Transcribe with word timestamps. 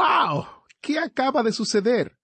¡Wow! 0.00 0.46
¿Qué 0.80 0.98
acaba 0.98 1.42
de 1.42 1.52
suceder? 1.52 2.16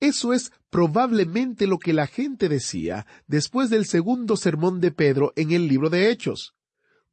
Eso 0.00 0.34
es 0.34 0.52
probablemente 0.68 1.66
lo 1.66 1.78
que 1.78 1.94
la 1.94 2.06
gente 2.06 2.50
decía 2.50 3.06
después 3.26 3.70
del 3.70 3.86
segundo 3.86 4.36
sermón 4.36 4.80
de 4.80 4.90
Pedro 4.90 5.32
en 5.34 5.50
el 5.52 5.66
libro 5.66 5.88
de 5.88 6.10
Hechos. 6.10 6.54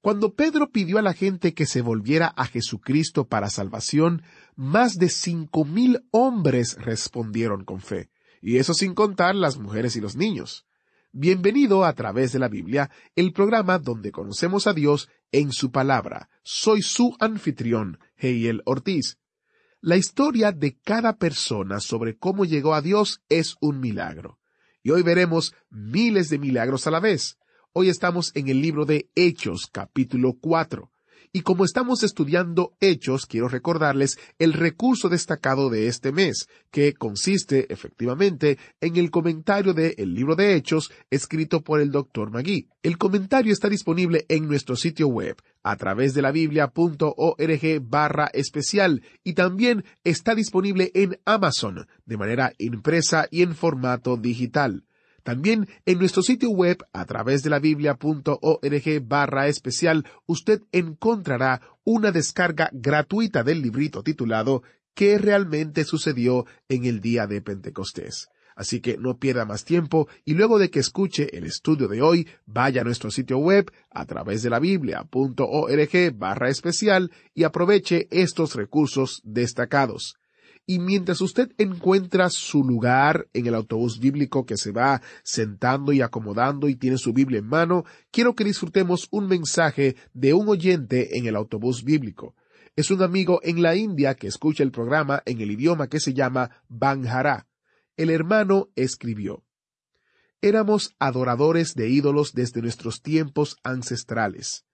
Cuando 0.02 0.34
Pedro 0.34 0.72
pidió 0.72 0.98
a 0.98 1.02
la 1.02 1.14
gente 1.14 1.54
que 1.54 1.66
se 1.66 1.82
volviera 1.82 2.28
a 2.28 2.46
Jesucristo 2.48 3.28
para 3.28 3.50
salvación, 3.50 4.24
más 4.58 4.98
de 4.98 5.08
cinco 5.08 5.64
mil 5.64 6.02
hombres 6.12 6.76
respondieron 6.80 7.64
con 7.64 7.80
fe, 7.80 8.10
y 8.42 8.58
eso 8.58 8.74
sin 8.74 8.96
contar 8.96 9.36
las 9.36 9.58
mujeres 9.58 9.96
y 9.96 10.02
los 10.02 10.18
niños. 10.18 10.66
Bienvenido 11.14 11.86
a 11.86 11.94
través 11.94 12.34
de 12.34 12.40
la 12.40 12.50
Biblia, 12.50 12.92
el 13.16 13.32
programa 13.32 13.80
donde 13.80 14.12
conocemos 14.12 14.68
a 14.68 14.74
Dios 14.74 15.10
en 15.32 15.54
su 15.54 15.72
palabra. 15.72 16.30
Soy 16.44 16.82
su 16.82 17.16
anfitrión, 17.20 18.00
Heiel 18.18 18.62
Ortiz. 18.66 19.18
La 19.82 19.96
historia 19.96 20.52
de 20.52 20.78
cada 20.78 21.16
persona 21.16 21.80
sobre 21.80 22.18
cómo 22.18 22.44
llegó 22.44 22.74
a 22.74 22.82
Dios 22.82 23.22
es 23.30 23.56
un 23.62 23.80
milagro. 23.80 24.38
Y 24.84 24.92
hoy 24.92 25.04
veremos 25.04 25.54
miles 25.70 26.28
de 26.28 26.38
milagros 26.38 26.86
a 26.86 26.92
la 26.92 27.00
vez. 27.00 27.38
Hoy 27.72 27.88
estamos 27.88 28.36
en 28.36 28.50
el 28.50 28.62
libro 28.62 28.84
de 28.84 29.10
Hechos, 29.16 29.70
capítulo 29.72 30.38
4. 30.42 30.92
Y 31.32 31.42
como 31.42 31.64
estamos 31.64 32.02
estudiando 32.02 32.74
Hechos, 32.80 33.28
quiero 33.28 33.50
recordarles 33.50 34.18
el 34.40 34.54
recurso 34.54 35.10
destacado 35.10 35.70
de 35.70 35.88
este 35.88 36.12
mes, 36.12 36.48
que 36.72 36.94
consiste 36.94 37.72
efectivamente 37.72 38.58
en 38.82 38.98
el 38.98 39.12
comentario 39.12 39.76
de 39.76 39.94
El 40.00 40.16
libro 40.16 40.36
de 40.36 40.56
Hechos 40.56 40.92
escrito 41.12 41.62
por 41.62 41.82
el 41.82 41.92
Dr. 41.92 42.32
Magui. 42.32 42.68
El 42.82 42.98
comentario 42.98 43.54
está 43.54 43.70
disponible 43.70 44.26
en 44.28 44.48
nuestro 44.48 44.76
sitio 44.76 45.08
web 45.08 45.38
a 45.62 45.76
través 45.76 46.16
de 46.16 46.24
la 46.24 46.32
biblia.org 46.32 47.82
barra 47.82 48.32
especial 48.34 49.04
y 49.24 49.34
también 49.34 49.86
está 50.04 50.34
disponible 50.34 50.90
en 50.96 51.20
Amazon 51.26 51.88
de 52.06 52.18
manera 52.18 52.54
impresa 52.58 53.28
y 53.30 53.44
en 53.44 53.54
formato 53.54 54.18
digital. 54.18 54.84
También 55.24 55.68
en 55.86 56.00
nuestro 56.00 56.22
sitio 56.22 56.50
web 56.50 56.86
a 56.94 57.06
través 57.06 57.44
de 57.44 57.50
la 57.50 57.60
biblia.org 57.60 59.08
barra 59.08 59.48
especial 59.48 60.06
usted 60.26 60.62
encontrará 60.72 61.62
una 61.84 62.12
descarga 62.12 62.70
gratuita 62.74 63.44
del 63.44 63.62
librito 63.62 64.04
titulado 64.04 64.64
¿Qué 64.94 65.18
realmente 65.18 65.86
sucedió 65.86 66.46
en 66.68 66.86
el 66.86 67.00
día 67.00 67.26
de 67.26 67.42
Pentecostés? 67.42 68.28
Así 68.60 68.82
que 68.82 68.98
no 68.98 69.18
pierda 69.18 69.46
más 69.46 69.64
tiempo 69.64 70.10
y 70.26 70.34
luego 70.34 70.60
de 70.60 70.70
que 70.70 70.80
escuche 70.80 71.38
el 71.38 71.46
estudio 71.46 71.88
de 71.88 72.02
hoy, 72.02 72.28
vaya 72.46 72.82
a 72.82 72.84
nuestro 72.84 73.10
sitio 73.10 73.38
web 73.38 73.72
a 73.90 74.06
través 74.06 74.44
de 74.44 74.50
la 74.50 74.60
biblia.org 74.60 76.18
barra 76.18 76.50
especial 76.50 77.10
y 77.34 77.46
aproveche 77.46 78.10
estos 78.12 78.56
recursos 78.56 79.22
destacados. 79.24 80.16
Y 80.70 80.78
mientras 80.78 81.20
usted 81.22 81.52
encuentra 81.58 82.30
su 82.30 82.64
lugar 82.64 83.28
en 83.34 83.48
el 83.48 83.56
autobús 83.56 84.00
bíblico 84.00 84.46
que 84.46 84.56
se 84.56 84.72
va 84.72 85.02
sentando 85.24 85.94
y 85.94 86.02
acomodando 86.02 86.70
y 86.70 86.76
tiene 86.76 87.00
su 87.00 87.12
Biblia 87.12 87.40
en 87.40 87.48
mano, 87.48 87.86
quiero 88.12 88.36
que 88.36 88.44
disfrutemos 88.44 89.08
un 89.10 89.28
mensaje 89.28 89.96
de 90.14 90.36
un 90.36 90.48
oyente 90.48 91.18
en 91.18 91.26
el 91.26 91.36
autobús 91.36 91.84
bíblico. 91.84 92.36
Es 92.76 92.92
un 92.92 93.02
amigo 93.02 93.40
en 93.42 93.64
la 93.64 93.76
India 93.76 94.14
que 94.14 94.28
escucha 94.28 94.62
el 94.62 94.70
programa 94.70 95.24
en 95.26 95.42
el 95.42 95.50
idioma 95.50 95.88
que 95.88 96.00
se 96.00 96.14
llama 96.14 96.52
Banjara. 96.68 97.48
El 97.98 98.12
hermano 98.12 98.70
escribió, 98.76 99.44
Éramos 100.40 100.94
adoradores 101.00 101.74
de 101.74 101.90
ídolos 101.90 102.34
desde 102.36 102.62
nuestros 102.62 103.02
tiempos 103.02 103.58
ancestrales. 103.64 104.66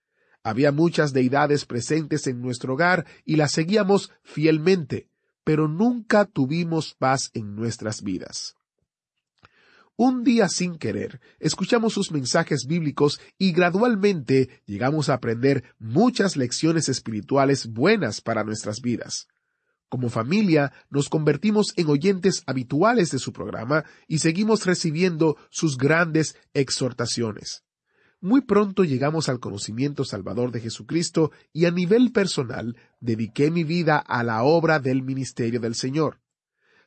Había 0.42 0.72
muchas 0.72 1.14
deidades 1.14 1.64
presentes 1.64 2.26
en 2.26 2.42
nuestro 2.42 2.74
hogar 2.74 3.06
y 3.24 3.36
las 3.36 3.52
seguíamos 3.52 4.12
fielmente 4.22 5.08
pero 5.46 5.68
nunca 5.68 6.24
tuvimos 6.24 6.94
paz 6.98 7.30
en 7.32 7.54
nuestras 7.54 8.02
vidas. 8.02 8.56
Un 9.94 10.24
día 10.24 10.48
sin 10.48 10.76
querer, 10.76 11.20
escuchamos 11.38 11.92
sus 11.92 12.10
mensajes 12.10 12.66
bíblicos 12.66 13.20
y 13.38 13.52
gradualmente 13.52 14.60
llegamos 14.66 15.08
a 15.08 15.14
aprender 15.14 15.62
muchas 15.78 16.36
lecciones 16.36 16.88
espirituales 16.88 17.68
buenas 17.68 18.20
para 18.20 18.42
nuestras 18.42 18.80
vidas. 18.80 19.28
Como 19.88 20.10
familia 20.10 20.72
nos 20.90 21.08
convertimos 21.08 21.72
en 21.76 21.90
oyentes 21.90 22.42
habituales 22.46 23.12
de 23.12 23.20
su 23.20 23.32
programa 23.32 23.84
y 24.08 24.18
seguimos 24.18 24.66
recibiendo 24.66 25.36
sus 25.50 25.78
grandes 25.78 26.36
exhortaciones 26.54 27.65
muy 28.26 28.40
pronto 28.40 28.82
llegamos 28.82 29.28
al 29.28 29.38
conocimiento 29.38 30.04
salvador 30.04 30.50
de 30.50 30.60
Jesucristo 30.60 31.30
y 31.52 31.66
a 31.66 31.70
nivel 31.70 32.10
personal 32.10 32.76
dediqué 33.00 33.52
mi 33.52 33.62
vida 33.62 33.98
a 33.98 34.24
la 34.24 34.42
obra 34.42 34.80
del 34.80 35.02
ministerio 35.02 35.60
del 35.60 35.76
Señor. 35.76 36.20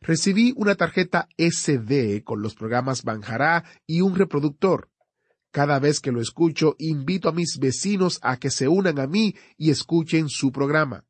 Recibí 0.01 0.53
una 0.57 0.75
tarjeta 0.75 1.29
SD 1.37 2.23
con 2.23 2.41
los 2.41 2.55
programas 2.55 3.03
Banjará 3.03 3.63
y 3.87 4.01
un 4.01 4.15
reproductor. 4.15 4.89
Cada 5.51 5.79
vez 5.79 6.01
que 6.01 6.11
lo 6.11 6.21
escucho, 6.21 6.75
invito 6.77 7.29
a 7.29 7.33
mis 7.33 7.57
vecinos 7.57 8.19
a 8.21 8.37
que 8.37 8.49
se 8.49 8.67
unan 8.67 8.99
a 8.99 9.07
mí 9.07 9.35
y 9.57 9.71
escuchen 9.71 10.27
su 10.27 10.51
programa. 10.51 11.05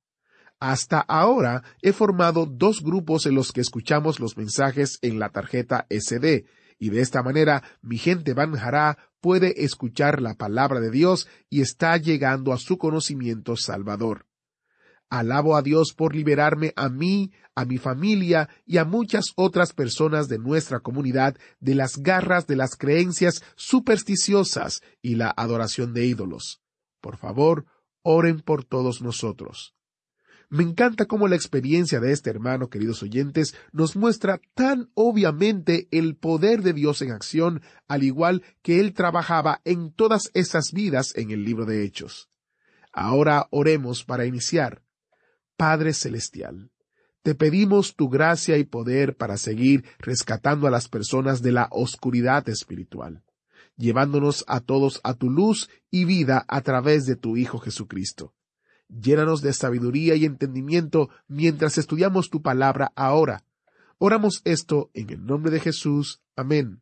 Hasta 0.59 0.99
ahora 0.99 1.63
he 1.81 1.91
formado 1.91 2.45
dos 2.45 2.83
grupos 2.83 3.25
en 3.25 3.33
los 3.33 3.51
que 3.51 3.61
escuchamos 3.61 4.19
los 4.19 4.37
mensajes 4.37 4.99
en 5.01 5.17
la 5.17 5.29
tarjeta 5.29 5.87
SD, 5.89 6.45
y 6.77 6.89
de 6.89 7.01
esta 7.01 7.23
manera 7.23 7.63
mi 7.81 7.97
gente 7.97 8.33
Banjará 8.33 9.08
puede 9.21 9.63
escuchar 9.63 10.21
la 10.21 10.35
palabra 10.35 10.79
de 10.79 10.91
Dios 10.91 11.27
y 11.49 11.61
está 11.61 11.97
llegando 11.97 12.53
a 12.53 12.57
su 12.57 12.77
conocimiento 12.77 13.55
salvador. 13.55 14.25
Alabo 15.09 15.55
a 15.55 15.63
Dios 15.63 15.93
por 15.95 16.15
liberarme 16.15 16.71
a 16.75 16.87
mí, 16.87 17.31
a 17.55 17.65
mi 17.65 17.79
familia 17.79 18.47
y 18.65 18.77
a 18.77 18.85
muchas 18.85 19.25
otras 19.35 19.73
personas 19.73 20.27
de 20.27 20.37
nuestra 20.37 20.81
comunidad 20.81 21.35
de 21.59 21.73
las 21.73 21.97
garras 21.97 22.45
de 22.45 22.55
las 22.55 22.75
creencias 22.75 23.43
supersticiosas 23.55 24.81
y 25.01 25.15
la 25.15 25.33
adoración 25.35 25.93
de 25.93 26.05
ídolos. 26.05 26.61
Por 27.01 27.17
favor, 27.17 27.65
oren 28.03 28.41
por 28.41 28.63
todos 28.63 29.01
nosotros. 29.01 29.73
Me 30.51 30.63
encanta 30.63 31.05
cómo 31.05 31.27
la 31.27 31.35
experiencia 31.35 31.99
de 31.99 32.11
este 32.11 32.31
hermano, 32.31 32.69
queridos 32.69 33.03
oyentes, 33.03 33.55
nos 33.71 33.95
muestra 33.95 34.41
tan 34.55 34.89
obviamente 34.95 35.87
el 35.91 36.15
poder 36.15 36.63
de 36.63 36.73
Dios 36.73 37.03
en 37.03 37.11
acción, 37.11 37.61
al 37.87 38.01
igual 38.01 38.41
que 38.63 38.79
él 38.79 38.93
trabajaba 38.93 39.61
en 39.63 39.93
todas 39.93 40.31
esas 40.33 40.71
vidas 40.73 41.13
en 41.15 41.29
el 41.29 41.45
libro 41.45 41.65
de 41.65 41.83
Hechos. 41.83 42.29
Ahora 42.91 43.47
oremos 43.51 44.03
para 44.03 44.25
iniciar. 44.25 44.81
Padre 45.55 45.93
Celestial, 45.93 46.71
te 47.21 47.35
pedimos 47.35 47.95
tu 47.95 48.09
gracia 48.09 48.57
y 48.57 48.63
poder 48.63 49.17
para 49.17 49.37
seguir 49.37 49.85
rescatando 49.99 50.65
a 50.65 50.71
las 50.71 50.87
personas 50.87 51.43
de 51.43 51.51
la 51.51 51.67
oscuridad 51.69 52.49
espiritual, 52.49 53.23
llevándonos 53.77 54.45
a 54.47 54.61
todos 54.61 54.99
a 55.03 55.13
tu 55.13 55.29
luz 55.29 55.69
y 55.91 56.05
vida 56.05 56.43
a 56.47 56.61
través 56.61 57.05
de 57.05 57.15
tu 57.15 57.37
Hijo 57.37 57.59
Jesucristo. 57.59 58.33
Llénanos 58.89 59.41
de 59.41 59.53
sabiduría 59.53 60.15
y 60.15 60.25
entendimiento 60.25 61.09
mientras 61.27 61.77
estudiamos 61.77 62.29
tu 62.29 62.41
palabra 62.41 62.91
ahora. 62.95 63.43
Oramos 63.99 64.41
esto 64.45 64.89
en 64.93 65.09
el 65.11 65.25
nombre 65.25 65.51
de 65.51 65.59
Jesús. 65.59 66.21
Amén. 66.35 66.81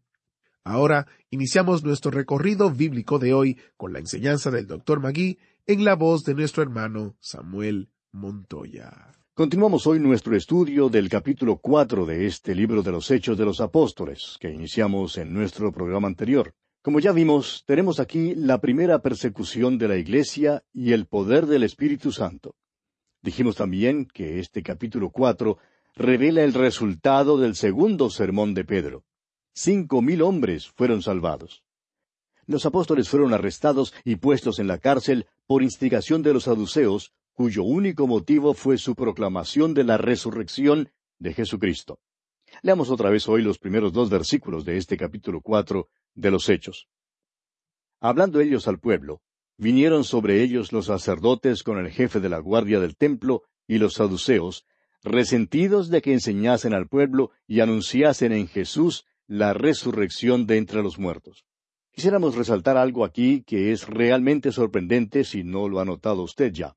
Ahora 0.64 1.08
iniciamos 1.30 1.84
nuestro 1.84 2.12
recorrido 2.12 2.72
bíblico 2.72 3.20
de 3.20 3.34
hoy 3.34 3.60
con 3.76 3.94
la 3.94 4.00
enseñanza 4.00 4.52
del 4.52 4.68
Dr. 4.68 5.00
Magui 5.00 5.38
en 5.66 5.84
la 5.84 5.96
voz 5.96 6.24
de 6.24 6.34
nuestro 6.34 6.64
hermano 6.64 7.16
Samuel 7.20 7.90
Montoya. 8.12 9.12
Continuamos 9.34 9.86
hoy 9.86 10.00
nuestro 10.00 10.36
estudio 10.36 10.90
del 10.90 11.10
capítulo 11.10 11.58
cuatro 11.58 12.06
de 12.06 12.26
este 12.26 12.56
libro 12.56 12.82
de 12.82 12.92
los 12.92 13.12
Hechos 13.12 13.38
de 13.38 13.46
los 13.46 13.62
Apóstoles, 13.62 14.38
que 14.40 14.50
iniciamos 14.50 15.18
en 15.18 15.34
nuestro 15.34 15.72
programa 15.72 16.08
anterior. 16.08 16.54
Como 16.88 17.02
ya 17.02 17.12
vimos, 17.12 17.66
tenemos 17.66 18.00
aquí 18.00 18.34
la 18.34 18.62
primera 18.62 19.00
persecución 19.00 19.78
de 19.78 19.90
la 19.90 19.98
Iglesia 19.98 20.64
y 20.72 20.94
el 20.94 21.06
poder 21.06 21.46
del 21.46 21.64
Espíritu 21.64 22.14
Santo. 22.14 22.56
Dijimos 23.22 23.58
también 23.58 24.06
que 24.06 24.40
este 24.40 24.64
capítulo 24.64 25.10
cuatro 25.10 25.58
revela 25.96 26.46
el 26.46 26.54
resultado 26.54 27.38
del 27.38 27.56
segundo 27.56 28.10
sermón 28.10 28.54
de 28.54 28.64
Pedro 28.64 29.04
cinco 29.52 30.02
mil 30.02 30.22
hombres 30.22 30.70
fueron 30.70 31.02
salvados. 31.02 31.66
Los 32.46 32.66
apóstoles 32.66 33.10
fueron 33.10 33.34
arrestados 33.34 33.94
y 34.06 34.16
puestos 34.16 34.58
en 34.58 34.68
la 34.68 34.78
cárcel 34.78 35.26
por 35.46 35.64
instigación 35.64 36.24
de 36.24 36.32
los 36.32 36.46
saduceos, 36.46 37.12
cuyo 37.34 37.64
único 37.64 38.08
motivo 38.08 38.54
fue 38.54 38.78
su 38.78 38.96
proclamación 38.96 39.74
de 39.74 39.84
la 39.84 39.98
resurrección 39.98 40.90
de 41.20 41.34
Jesucristo. 41.34 42.00
Leamos 42.64 42.90
otra 42.90 43.10
vez 43.10 43.28
hoy 43.28 43.44
los 43.44 43.60
primeros 43.60 43.94
dos 43.94 44.10
versículos 44.10 44.66
de 44.66 44.78
este 44.78 44.98
capítulo 44.98 45.42
cuatro 45.42 45.90
de 46.16 46.32
los 46.32 46.50
Hechos. 46.50 46.88
Hablando 48.00 48.40
ellos 48.40 48.68
al 48.68 48.80
pueblo, 48.80 49.22
vinieron 49.58 50.04
sobre 50.04 50.42
ellos 50.42 50.72
los 50.72 50.86
sacerdotes 50.88 51.64
con 51.64 51.78
el 51.78 51.92
jefe 51.92 52.20
de 52.20 52.30
la 52.30 52.40
guardia 52.40 52.80
del 52.80 52.96
templo 52.96 53.44
y 53.68 53.78
los 53.78 53.96
saduceos, 53.96 54.66
resentidos 55.04 55.90
de 55.90 56.02
que 56.02 56.14
enseñasen 56.14 56.74
al 56.74 56.88
pueblo 56.88 57.32
y 57.48 57.60
anunciasen 57.60 58.32
en 58.32 58.48
Jesús 58.48 59.06
la 59.28 59.54
resurrección 59.54 60.48
de 60.48 60.58
entre 60.58 60.82
los 60.82 60.98
muertos. 60.98 61.46
Quisiéramos 61.92 62.36
resaltar 62.36 62.78
algo 62.78 63.04
aquí 63.06 63.44
que 63.44 63.72
es 63.72 63.88
realmente 63.88 64.52
sorprendente 64.52 65.24
si 65.24 65.44
no 65.44 65.68
lo 65.68 65.80
ha 65.80 65.86
notado 65.86 66.24
usted 66.24 66.52
ya. 66.52 66.76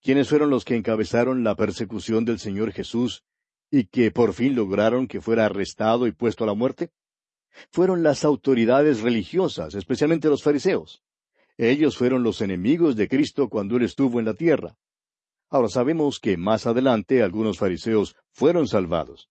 ¿Quiénes 0.00 0.28
fueron 0.28 0.50
los 0.50 0.64
que 0.64 0.76
encabezaron 0.76 1.42
la 1.42 1.56
persecución 1.56 2.24
del 2.24 2.38
Señor 2.38 2.72
Jesús 2.72 3.24
y 3.70 3.84
que 3.84 4.10
por 4.10 4.32
fin 4.32 4.54
lograron 4.54 5.06
que 5.06 5.20
fuera 5.20 5.46
arrestado 5.46 6.06
y 6.06 6.12
puesto 6.12 6.44
a 6.44 6.46
la 6.46 6.54
muerte? 6.54 6.90
Fueron 7.70 8.02
las 8.02 8.24
autoridades 8.24 9.00
religiosas, 9.00 9.74
especialmente 9.74 10.28
los 10.28 10.42
fariseos. 10.42 11.02
Ellos 11.56 11.96
fueron 11.96 12.22
los 12.22 12.40
enemigos 12.40 12.94
de 12.96 13.08
Cristo 13.08 13.48
cuando 13.48 13.76
Él 13.76 13.82
estuvo 13.82 14.20
en 14.20 14.26
la 14.26 14.34
tierra. 14.34 14.76
Ahora 15.50 15.68
sabemos 15.68 16.20
que 16.20 16.36
más 16.36 16.66
adelante 16.66 17.22
algunos 17.22 17.58
fariseos 17.58 18.16
fueron 18.30 18.68
salvados. 18.68 19.28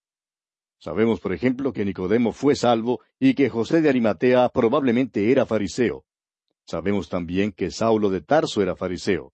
Sabemos, 0.80 1.20
por 1.20 1.34
ejemplo, 1.34 1.74
que 1.74 1.86
Nicodemo 1.86 2.34
fue 2.34 2.56
salvo 2.56 3.02
y 3.20 3.34
que 3.34 3.50
José 3.50 3.82
de 3.82 3.90
Arimatea 3.90 4.50
probablemente 4.50 5.32
era 5.32 5.46
fariseo. 5.46 6.06
Sabemos 6.66 7.08
también 7.08 7.52
que 7.52 7.72
Saulo 7.72 8.10
de 8.10 8.22
Tarso 8.22 8.62
era 8.62 8.76
fariseo. 8.76 9.34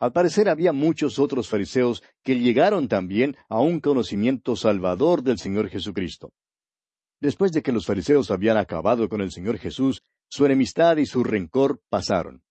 Al 0.00 0.12
parecer 0.12 0.48
había 0.48 0.72
muchos 0.72 1.18
otros 1.18 1.48
fariseos 1.48 2.02
que 2.24 2.38
llegaron 2.40 2.88
también 2.88 3.36
a 3.50 3.60
un 3.60 3.80
conocimiento 3.80 4.56
salvador 4.56 5.22
del 5.22 5.38
Señor 5.38 5.68
Jesucristo. 5.68 6.32
Después 7.20 7.52
de 7.52 7.62
que 7.62 7.70
los 7.70 7.84
fariseos 7.84 8.30
habían 8.30 8.56
acabado 8.56 9.10
con 9.10 9.20
el 9.20 9.30
Señor 9.30 9.58
Jesús, 9.58 10.02
su 10.30 10.46
enemistad 10.46 10.96
y 10.96 11.04
su 11.04 11.22
rencor 11.22 11.82
pasaron. 11.90 12.42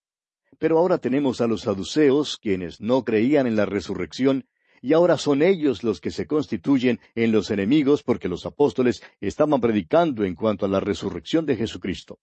Pero 0.60 0.78
ahora 0.78 1.00
tenemos 1.00 1.42
a 1.42 1.48
los 1.48 1.62
saduceos, 1.62 2.38
quienes 2.38 2.82
no 2.82 3.04
creían 3.04 3.48
en 3.48 3.56
la 3.56 3.66
resurrección 3.66 4.46
y 4.82 4.94
ahora 4.94 5.18
son 5.18 5.42
ellos 5.42 5.84
los 5.84 6.00
que 6.00 6.12
se 6.12 6.28
constituyen 6.28 7.00
en 7.16 7.32
los 7.32 7.50
enemigos 7.50 8.04
porque 8.04 8.30
los 8.30 8.46
apóstoles 8.46 9.02
estaban 9.22 9.60
predicando 9.60 10.24
en 10.24 10.36
cuanto 10.36 10.68
a 10.68 10.70
la 10.70 10.80
resurrección 10.80 11.48
de 11.48 11.56
Jesucristo. 11.56 12.20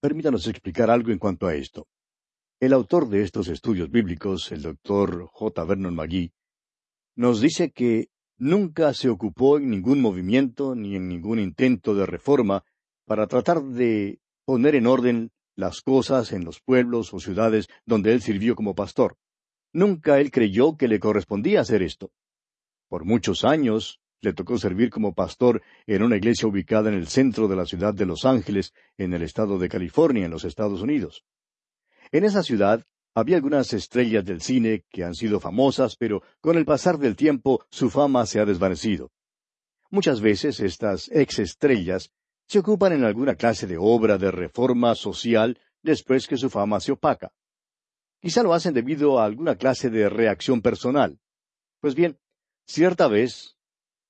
Permítanos 0.00 0.46
explicar 0.46 0.90
algo 0.90 1.12
en 1.12 1.18
cuanto 1.18 1.46
a 1.46 1.54
esto. 1.54 1.86
El 2.60 2.72
autor 2.72 3.08
de 3.08 3.22
estos 3.22 3.48
estudios 3.48 3.90
bíblicos, 3.90 4.52
el 4.52 4.62
doctor 4.62 5.26
J. 5.32 5.64
Vernon 5.64 5.94
McGee, 5.94 6.32
nos 7.16 7.40
dice 7.40 7.72
que 7.72 8.08
nunca 8.38 8.94
se 8.94 9.08
ocupó 9.08 9.58
en 9.58 9.70
ningún 9.70 10.00
movimiento 10.00 10.74
ni 10.74 10.94
en 10.94 11.08
ningún 11.08 11.40
intento 11.40 11.94
de 11.94 12.06
reforma 12.06 12.64
para 13.06 13.26
tratar 13.26 13.62
de 13.62 14.20
poner 14.44 14.76
en 14.76 14.86
orden 14.86 15.32
las 15.56 15.80
cosas 15.80 16.32
en 16.32 16.44
los 16.44 16.60
pueblos 16.60 17.12
o 17.12 17.18
ciudades 17.18 17.66
donde 17.86 18.12
él 18.12 18.22
sirvió 18.22 18.54
como 18.54 18.74
pastor. 18.74 19.16
Nunca 19.72 20.20
él 20.20 20.30
creyó 20.30 20.76
que 20.76 20.88
le 20.88 21.00
correspondía 21.00 21.60
hacer 21.60 21.82
esto. 21.82 22.12
Por 22.88 23.04
muchos 23.04 23.44
años 23.44 24.00
le 24.20 24.32
tocó 24.32 24.58
servir 24.58 24.90
como 24.90 25.12
pastor 25.12 25.60
en 25.86 26.02
una 26.02 26.16
iglesia 26.16 26.48
ubicada 26.48 26.88
en 26.88 26.94
el 26.94 27.08
centro 27.08 27.48
de 27.48 27.56
la 27.56 27.66
ciudad 27.66 27.94
de 27.94 28.06
Los 28.06 28.24
Ángeles, 28.24 28.72
en 28.96 29.12
el 29.12 29.22
estado 29.22 29.58
de 29.58 29.68
California, 29.68 30.24
en 30.24 30.30
los 30.30 30.44
Estados 30.44 30.80
Unidos. 30.80 31.24
En 32.12 32.24
esa 32.24 32.42
ciudad 32.42 32.84
había 33.14 33.36
algunas 33.36 33.72
estrellas 33.72 34.24
del 34.24 34.40
cine 34.40 34.84
que 34.90 35.04
han 35.04 35.14
sido 35.14 35.38
famosas, 35.38 35.96
pero 35.96 36.22
con 36.40 36.56
el 36.56 36.64
pasar 36.64 36.98
del 36.98 37.14
tiempo 37.14 37.64
su 37.70 37.90
fama 37.90 38.26
se 38.26 38.40
ha 38.40 38.44
desvanecido. 38.44 39.12
Muchas 39.90 40.20
veces 40.20 40.58
estas 40.60 41.08
ex 41.12 41.38
estrellas 41.38 42.10
se 42.48 42.58
ocupan 42.58 42.92
en 42.92 43.04
alguna 43.04 43.36
clase 43.36 43.66
de 43.66 43.76
obra 43.78 44.18
de 44.18 44.30
reforma 44.30 44.94
social 44.94 45.58
después 45.82 46.26
que 46.26 46.36
su 46.36 46.50
fama 46.50 46.80
se 46.80 46.92
opaca. 46.92 47.32
Quizá 48.20 48.42
lo 48.42 48.54
hacen 48.54 48.74
debido 48.74 49.20
a 49.20 49.24
alguna 49.24 49.56
clase 49.56 49.90
de 49.90 50.08
reacción 50.08 50.62
personal. 50.62 51.20
Pues 51.80 51.94
bien, 51.94 52.18
cierta 52.66 53.06
vez, 53.06 53.56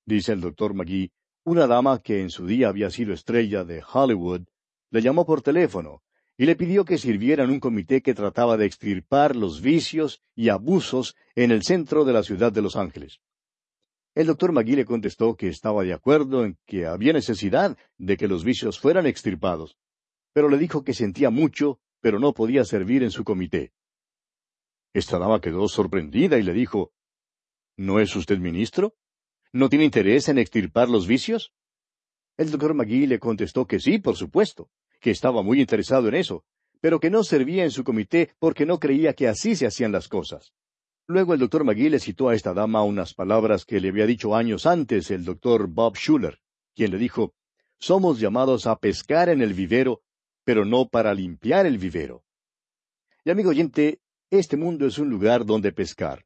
dice 0.05 0.31
el 0.31 0.41
doctor 0.41 0.73
McGee, 0.73 1.11
una 1.43 1.67
dama 1.67 2.01
que 2.01 2.21
en 2.21 2.29
su 2.29 2.47
día 2.47 2.69
había 2.69 2.89
sido 2.89 3.13
estrella 3.13 3.63
de 3.63 3.83
Hollywood, 3.83 4.47
le 4.89 5.01
llamó 5.01 5.25
por 5.25 5.41
teléfono 5.41 6.01
y 6.37 6.45
le 6.45 6.55
pidió 6.55 6.83
que 6.83 6.97
sirviera 6.97 7.43
en 7.43 7.49
un 7.49 7.59
comité 7.59 8.01
que 8.01 8.13
trataba 8.13 8.57
de 8.57 8.65
extirpar 8.65 9.35
los 9.35 9.61
vicios 9.61 10.21
y 10.35 10.49
abusos 10.49 11.15
en 11.35 11.51
el 11.51 11.63
centro 11.63 12.03
de 12.03 12.13
la 12.13 12.23
ciudad 12.23 12.51
de 12.51 12.61
Los 12.61 12.75
Ángeles. 12.75 13.21
El 14.15 14.27
doctor 14.27 14.51
McGee 14.51 14.75
le 14.75 14.85
contestó 14.85 15.35
que 15.35 15.47
estaba 15.47 15.83
de 15.83 15.93
acuerdo 15.93 16.45
en 16.45 16.57
que 16.65 16.85
había 16.85 17.13
necesidad 17.13 17.77
de 17.97 18.17
que 18.17 18.27
los 18.27 18.43
vicios 18.43 18.79
fueran 18.79 19.05
extirpados, 19.05 19.77
pero 20.33 20.49
le 20.49 20.57
dijo 20.57 20.83
que 20.83 20.93
sentía 20.93 21.29
mucho, 21.29 21.79
pero 22.01 22.19
no 22.19 22.33
podía 22.33 22.63
servir 22.65 23.03
en 23.03 23.11
su 23.11 23.23
comité. 23.23 23.73
Esta 24.93 25.19
dama 25.19 25.41
quedó 25.41 25.67
sorprendida 25.67 26.37
y 26.37 26.43
le 26.43 26.53
dijo, 26.53 26.93
¿No 27.77 27.99
es 27.99 28.15
usted 28.15 28.37
ministro? 28.37 28.95
¿No 29.51 29.69
tiene 29.69 29.85
interés 29.85 30.29
en 30.29 30.37
extirpar 30.37 30.89
los 30.89 31.07
vicios? 31.07 31.53
El 32.37 32.51
doctor 32.51 32.73
McGee 32.73 33.07
le 33.07 33.19
contestó 33.19 33.65
que 33.65 33.79
sí, 33.79 33.99
por 33.99 34.15
supuesto, 34.15 34.69
que 35.05 35.11
estaba 35.11 35.43
muy 35.43 35.61
interesado 35.61 36.07
en 36.07 36.15
eso, 36.15 36.43
pero 36.81 36.99
que 36.99 37.11
no 37.11 37.23
servía 37.23 37.63
en 37.63 37.69
su 37.69 37.83
comité 37.83 38.31
porque 38.39 38.65
no 38.65 38.79
creía 38.79 39.13
que 39.13 39.27
así 39.27 39.55
se 39.55 39.67
hacían 39.67 39.91
las 39.91 40.07
cosas. 40.07 40.51
Luego 41.05 41.35
el 41.35 41.39
doctor 41.39 41.63
McGee 41.63 41.91
le 41.91 41.99
citó 41.99 42.29
a 42.29 42.33
esta 42.33 42.55
dama 42.55 42.81
unas 42.81 43.13
palabras 43.13 43.65
que 43.65 43.79
le 43.79 43.89
había 43.89 44.07
dicho 44.07 44.35
años 44.35 44.65
antes 44.65 45.11
el 45.11 45.23
doctor 45.23 45.67
Bob 45.67 45.95
Schuller, 45.95 46.39
quien 46.73 46.89
le 46.89 46.97
dijo, 46.97 47.35
Somos 47.77 48.19
llamados 48.19 48.65
a 48.65 48.77
pescar 48.77 49.29
en 49.29 49.43
el 49.43 49.53
vivero, 49.53 50.01
pero 50.43 50.65
no 50.65 50.89
para 50.89 51.13
limpiar 51.13 51.67
el 51.67 51.77
vivero. 51.77 52.23
Y 53.23 53.29
amigo 53.29 53.51
oyente, 53.51 53.99
este 54.31 54.57
mundo 54.57 54.87
es 54.87 54.97
un 54.97 55.11
lugar 55.11 55.45
donde 55.45 55.71
pescar. 55.71 56.25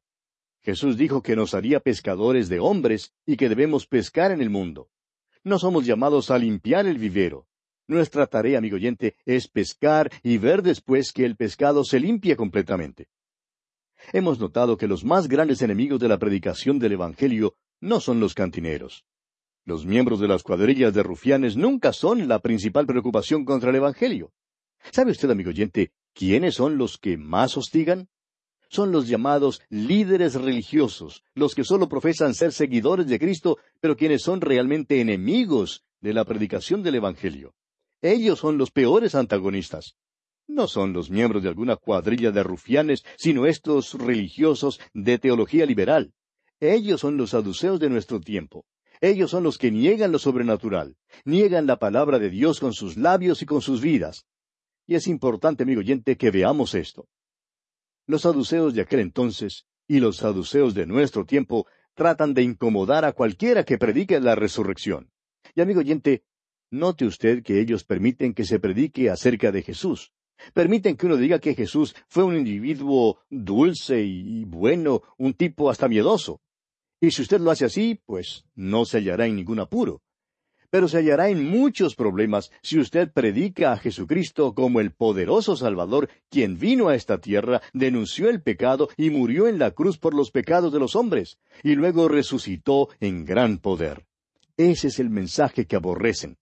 Jesús 0.62 0.96
dijo 0.96 1.22
que 1.22 1.36
nos 1.36 1.52
haría 1.52 1.80
pescadores 1.80 2.48
de 2.48 2.60
hombres 2.60 3.12
y 3.26 3.36
que 3.36 3.50
debemos 3.50 3.86
pescar 3.86 4.30
en 4.32 4.40
el 4.40 4.48
mundo. 4.48 4.88
No 5.44 5.58
somos 5.58 5.84
llamados 5.84 6.30
a 6.30 6.38
limpiar 6.38 6.86
el 6.86 6.96
vivero. 6.96 7.46
Nuestra 7.90 8.28
tarea, 8.28 8.58
amigo 8.58 8.76
oyente, 8.76 9.16
es 9.26 9.48
pescar 9.48 10.12
y 10.22 10.38
ver 10.38 10.62
después 10.62 11.10
que 11.12 11.24
el 11.24 11.34
pescado 11.34 11.82
se 11.82 11.98
limpie 11.98 12.36
completamente. 12.36 13.08
Hemos 14.12 14.38
notado 14.38 14.76
que 14.76 14.86
los 14.86 15.04
más 15.04 15.26
grandes 15.26 15.60
enemigos 15.60 15.98
de 15.98 16.06
la 16.06 16.16
predicación 16.16 16.78
del 16.78 16.92
Evangelio 16.92 17.56
no 17.80 17.98
son 17.98 18.20
los 18.20 18.32
cantineros. 18.32 19.04
Los 19.64 19.86
miembros 19.86 20.20
de 20.20 20.28
las 20.28 20.44
cuadrillas 20.44 20.94
de 20.94 21.02
rufianes 21.02 21.56
nunca 21.56 21.92
son 21.92 22.28
la 22.28 22.38
principal 22.38 22.86
preocupación 22.86 23.44
contra 23.44 23.70
el 23.70 23.76
Evangelio. 23.76 24.32
¿Sabe 24.92 25.10
usted, 25.10 25.28
amigo 25.28 25.50
oyente, 25.50 25.90
¿Quiénes 26.14 26.54
son 26.54 26.78
los 26.78 26.96
que 26.96 27.16
más 27.16 27.56
hostigan? 27.56 28.08
Son 28.68 28.92
los 28.92 29.08
llamados 29.08 29.62
líderes 29.68 30.36
religiosos, 30.36 31.24
los 31.34 31.56
que 31.56 31.64
solo 31.64 31.88
profesan 31.88 32.34
ser 32.34 32.52
seguidores 32.52 33.08
de 33.08 33.18
Cristo, 33.18 33.58
pero 33.80 33.96
quienes 33.96 34.22
son 34.22 34.40
realmente 34.40 35.00
enemigos 35.00 35.84
de 36.00 36.14
la 36.14 36.24
predicación 36.24 36.84
del 36.84 36.94
Evangelio. 36.94 37.52
Ellos 38.02 38.38
son 38.38 38.58
los 38.58 38.70
peores 38.70 39.14
antagonistas. 39.14 39.96
No 40.46 40.66
son 40.66 40.92
los 40.92 41.10
miembros 41.10 41.42
de 41.42 41.48
alguna 41.48 41.76
cuadrilla 41.76 42.32
de 42.32 42.42
rufianes, 42.42 43.04
sino 43.16 43.46
estos 43.46 43.94
religiosos 43.94 44.80
de 44.94 45.18
teología 45.18 45.66
liberal. 45.66 46.12
Ellos 46.58 47.00
son 47.00 47.16
los 47.16 47.30
saduceos 47.30 47.78
de 47.78 47.88
nuestro 47.88 48.20
tiempo. 48.20 48.64
Ellos 49.00 49.30
son 49.30 49.44
los 49.44 49.56
que 49.56 49.70
niegan 49.70 50.12
lo 50.12 50.18
sobrenatural, 50.18 50.96
niegan 51.24 51.66
la 51.66 51.78
palabra 51.78 52.18
de 52.18 52.28
Dios 52.28 52.60
con 52.60 52.74
sus 52.74 52.96
labios 52.96 53.40
y 53.40 53.46
con 53.46 53.62
sus 53.62 53.80
vidas. 53.80 54.26
Y 54.86 54.94
es 54.94 55.06
importante, 55.06 55.62
amigo 55.62 55.80
oyente, 55.80 56.16
que 56.16 56.30
veamos 56.30 56.74
esto. 56.74 57.06
Los 58.06 58.22
saduceos 58.22 58.74
de 58.74 58.82
aquel 58.82 59.00
entonces 59.00 59.66
y 59.86 60.00
los 60.00 60.16
saduceos 60.16 60.74
de 60.74 60.84
nuestro 60.86 61.24
tiempo 61.24 61.66
tratan 61.94 62.34
de 62.34 62.42
incomodar 62.42 63.04
a 63.04 63.12
cualquiera 63.12 63.64
que 63.64 63.78
predique 63.78 64.20
la 64.20 64.34
resurrección. 64.34 65.10
Y 65.54 65.60
amigo 65.60 65.80
oyente, 65.80 66.24
note 66.70 67.04
usted 67.04 67.42
que 67.42 67.60
ellos 67.60 67.84
permiten 67.84 68.34
que 68.34 68.44
se 68.44 68.58
predique 68.58 69.10
acerca 69.10 69.52
de 69.52 69.62
Jesús. 69.62 70.12
Permiten 70.54 70.96
que 70.96 71.06
uno 71.06 71.16
diga 71.16 71.38
que 71.38 71.54
Jesús 71.54 71.94
fue 72.08 72.24
un 72.24 72.36
individuo 72.36 73.18
dulce 73.28 74.02
y 74.02 74.44
bueno, 74.44 75.02
un 75.18 75.34
tipo 75.34 75.70
hasta 75.70 75.88
miedoso. 75.88 76.40
Y 77.00 77.10
si 77.10 77.22
usted 77.22 77.40
lo 77.40 77.50
hace 77.50 77.64
así, 77.64 78.00
pues 78.06 78.44
no 78.54 78.84
se 78.84 78.98
hallará 78.98 79.26
en 79.26 79.36
ningún 79.36 79.60
apuro. 79.60 80.02
Pero 80.70 80.86
se 80.86 80.98
hallará 80.98 81.30
en 81.30 81.48
muchos 81.50 81.96
problemas 81.96 82.52
si 82.62 82.78
usted 82.78 83.10
predica 83.12 83.72
a 83.72 83.76
Jesucristo 83.76 84.54
como 84.54 84.80
el 84.80 84.92
poderoso 84.92 85.56
Salvador, 85.56 86.08
quien 86.28 86.58
vino 86.58 86.88
a 86.88 86.94
esta 86.94 87.18
tierra, 87.18 87.60
denunció 87.72 88.30
el 88.30 88.40
pecado 88.40 88.88
y 88.96 89.10
murió 89.10 89.48
en 89.48 89.58
la 89.58 89.72
cruz 89.72 89.98
por 89.98 90.14
los 90.14 90.30
pecados 90.30 90.72
de 90.72 90.78
los 90.78 90.94
hombres, 90.94 91.38
y 91.64 91.74
luego 91.74 92.06
resucitó 92.06 92.88
en 93.00 93.24
gran 93.24 93.58
poder. 93.58 94.06
Ese 94.56 94.88
es 94.88 95.00
el 95.00 95.10
mensaje 95.10 95.66
que 95.66 95.74
aborrecen. 95.74 96.36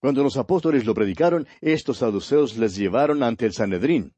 Cuando 0.00 0.22
los 0.22 0.36
apóstoles 0.36 0.86
lo 0.86 0.94
predicaron, 0.94 1.46
estos 1.60 1.98
saduceos 1.98 2.56
les 2.56 2.76
llevaron 2.76 3.22
ante 3.22 3.46
el 3.46 3.52
Sanedrín. 3.52 4.14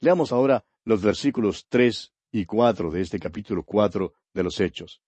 Leamos 0.00 0.32
ahora 0.32 0.64
los 0.84 1.00
versículos 1.00 1.66
tres 1.68 2.12
y 2.30 2.44
cuatro 2.44 2.90
de 2.90 3.00
este 3.00 3.18
capítulo 3.18 3.62
cuatro 3.62 4.12
de 4.34 4.42
los 4.42 4.60
Hechos. 4.60 5.00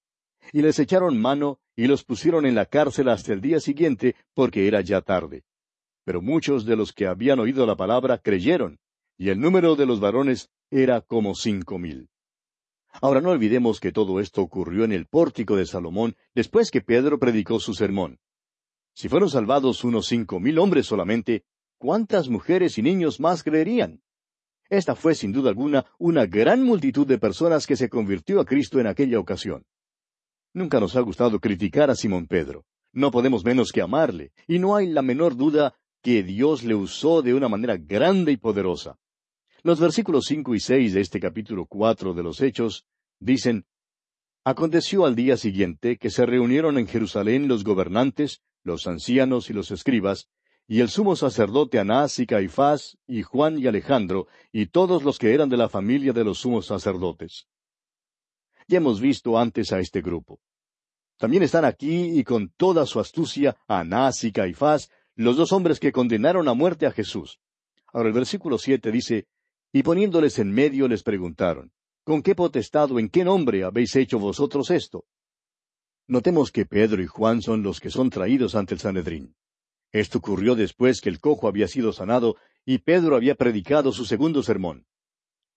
Y 0.52 0.62
les 0.62 0.78
echaron 0.78 1.20
mano 1.20 1.60
y 1.74 1.86
los 1.86 2.04
pusieron 2.04 2.46
en 2.46 2.54
la 2.54 2.64
cárcel 2.64 3.08
hasta 3.08 3.32
el 3.32 3.42
día 3.42 3.60
siguiente, 3.60 4.14
porque 4.32 4.66
era 4.66 4.80
ya 4.80 5.02
tarde. 5.02 5.44
Pero 6.04 6.22
muchos 6.22 6.64
de 6.64 6.76
los 6.76 6.92
que 6.92 7.06
habían 7.06 7.40
oído 7.40 7.66
la 7.66 7.76
palabra 7.76 8.18
creyeron, 8.18 8.78
y 9.18 9.28
el 9.28 9.38
número 9.38 9.76
de 9.76 9.84
los 9.84 10.00
varones 10.00 10.50
era 10.70 11.02
como 11.02 11.34
cinco 11.34 11.78
mil. 11.78 12.08
Ahora 13.02 13.20
no 13.20 13.30
olvidemos 13.30 13.80
que 13.80 13.92
todo 13.92 14.20
esto 14.20 14.40
ocurrió 14.40 14.84
en 14.84 14.92
el 14.92 15.06
pórtico 15.06 15.56
de 15.56 15.66
Salomón 15.66 16.16
después 16.34 16.70
que 16.70 16.80
Pedro 16.80 17.18
predicó 17.18 17.60
su 17.60 17.74
sermón. 17.74 18.18
Si 18.96 19.10
fueron 19.10 19.28
salvados 19.28 19.84
unos 19.84 20.06
cinco 20.06 20.40
mil 20.40 20.58
hombres 20.58 20.86
solamente, 20.86 21.44
¿cuántas 21.76 22.30
mujeres 22.30 22.78
y 22.78 22.82
niños 22.82 23.20
más 23.20 23.42
creerían? 23.42 24.00
Esta 24.70 24.94
fue 24.94 25.14
sin 25.14 25.32
duda 25.32 25.50
alguna 25.50 25.84
una 25.98 26.24
gran 26.24 26.62
multitud 26.62 27.06
de 27.06 27.18
personas 27.18 27.66
que 27.66 27.76
se 27.76 27.90
convirtió 27.90 28.40
a 28.40 28.46
Cristo 28.46 28.80
en 28.80 28.86
aquella 28.86 29.20
ocasión. 29.20 29.66
Nunca 30.54 30.80
nos 30.80 30.96
ha 30.96 31.02
gustado 31.02 31.38
criticar 31.40 31.90
a 31.90 31.94
Simón 31.94 32.26
Pedro. 32.26 32.64
No 32.90 33.10
podemos 33.10 33.44
menos 33.44 33.70
que 33.70 33.82
amarle, 33.82 34.32
y 34.48 34.58
no 34.58 34.74
hay 34.74 34.86
la 34.86 35.02
menor 35.02 35.36
duda 35.36 35.74
que 36.02 36.22
Dios 36.22 36.64
le 36.64 36.74
usó 36.74 37.20
de 37.20 37.34
una 37.34 37.50
manera 37.50 37.76
grande 37.76 38.32
y 38.32 38.38
poderosa. 38.38 38.96
Los 39.62 39.78
versículos 39.78 40.24
cinco 40.24 40.54
y 40.54 40.60
seis 40.60 40.94
de 40.94 41.02
este 41.02 41.20
capítulo 41.20 41.66
cuatro 41.66 42.14
de 42.14 42.22
los 42.22 42.40
Hechos 42.40 42.86
dicen 43.20 43.66
Aconteció 44.42 45.04
al 45.04 45.14
día 45.14 45.36
siguiente 45.36 45.98
que 45.98 46.08
se 46.08 46.24
reunieron 46.24 46.78
en 46.78 46.86
Jerusalén 46.86 47.46
los 47.46 47.62
gobernantes, 47.62 48.40
los 48.66 48.86
ancianos 48.88 49.48
y 49.48 49.52
los 49.52 49.70
escribas, 49.70 50.28
y 50.66 50.80
el 50.80 50.88
sumo 50.88 51.14
sacerdote 51.14 51.78
Anás 51.78 52.18
y 52.18 52.26
Caifás, 52.26 52.98
y 53.06 53.22
Juan 53.22 53.58
y 53.58 53.68
Alejandro, 53.68 54.26
y 54.52 54.66
todos 54.66 55.04
los 55.04 55.18
que 55.18 55.32
eran 55.32 55.48
de 55.48 55.56
la 55.56 55.68
familia 55.68 56.12
de 56.12 56.24
los 56.24 56.38
sumos 56.38 56.66
sacerdotes. 56.66 57.46
Ya 58.66 58.78
hemos 58.78 59.00
visto 59.00 59.38
antes 59.38 59.72
a 59.72 59.78
este 59.78 60.02
grupo. 60.02 60.40
También 61.16 61.44
están 61.44 61.64
aquí 61.64 62.18
y 62.18 62.24
con 62.24 62.50
toda 62.56 62.84
su 62.86 62.98
astucia 62.98 63.56
Anás 63.68 64.24
y 64.24 64.32
Caifás, 64.32 64.90
los 65.14 65.36
dos 65.36 65.52
hombres 65.52 65.78
que 65.78 65.92
condenaron 65.92 66.48
a 66.48 66.54
muerte 66.54 66.86
a 66.86 66.90
Jesús. 66.90 67.38
Ahora 67.92 68.08
el 68.08 68.14
versículo 68.14 68.58
siete 68.58 68.90
dice, 68.90 69.28
Y 69.72 69.84
poniéndoles 69.84 70.40
en 70.40 70.50
medio 70.50 70.88
les 70.88 71.04
preguntaron, 71.04 71.72
¿Con 72.02 72.20
qué 72.20 72.34
potestad 72.34 72.90
o 72.90 72.98
en 72.98 73.08
qué 73.08 73.24
nombre 73.24 73.62
habéis 73.62 73.94
hecho 73.94 74.18
vosotros 74.18 74.70
esto? 74.70 75.06
Notemos 76.08 76.52
que 76.52 76.66
Pedro 76.66 77.02
y 77.02 77.06
Juan 77.06 77.42
son 77.42 77.62
los 77.62 77.80
que 77.80 77.90
son 77.90 78.10
traídos 78.10 78.54
ante 78.54 78.74
el 78.74 78.80
Sanedrín. 78.80 79.34
Esto 79.92 80.18
ocurrió 80.18 80.54
después 80.54 81.00
que 81.00 81.08
el 81.08 81.20
cojo 81.20 81.48
había 81.48 81.66
sido 81.66 81.92
sanado 81.92 82.36
y 82.64 82.78
Pedro 82.78 83.16
había 83.16 83.34
predicado 83.34 83.92
su 83.92 84.04
segundo 84.04 84.42
sermón. 84.42 84.86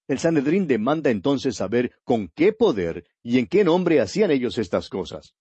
El 0.08 0.18
Sanedrín 0.18 0.66
demanda 0.66 1.12
entonces 1.12 1.56
saber 1.56 1.92
con 2.04 2.30
qué 2.30 2.52
poder 2.52 3.06
y 3.22 3.38
en 3.38 3.46
qué 3.46 3.64
nombre 3.64 4.02
hacían 4.02 4.32
ellos 4.32 4.58
estas 4.58 4.90
cosas. 4.90 5.36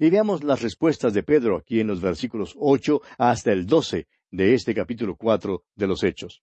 Y 0.00 0.10
veamos 0.10 0.42
las 0.42 0.60
respuestas 0.60 1.14
de 1.14 1.22
Pedro 1.22 1.56
aquí 1.56 1.78
en 1.78 1.86
los 1.86 2.00
versículos 2.00 2.54
ocho 2.58 3.00
hasta 3.16 3.52
el 3.52 3.66
doce 3.66 4.08
de 4.30 4.54
este 4.54 4.74
capítulo 4.74 5.16
cuatro 5.16 5.64
de 5.76 5.86
los 5.86 6.02
Hechos. 6.02 6.42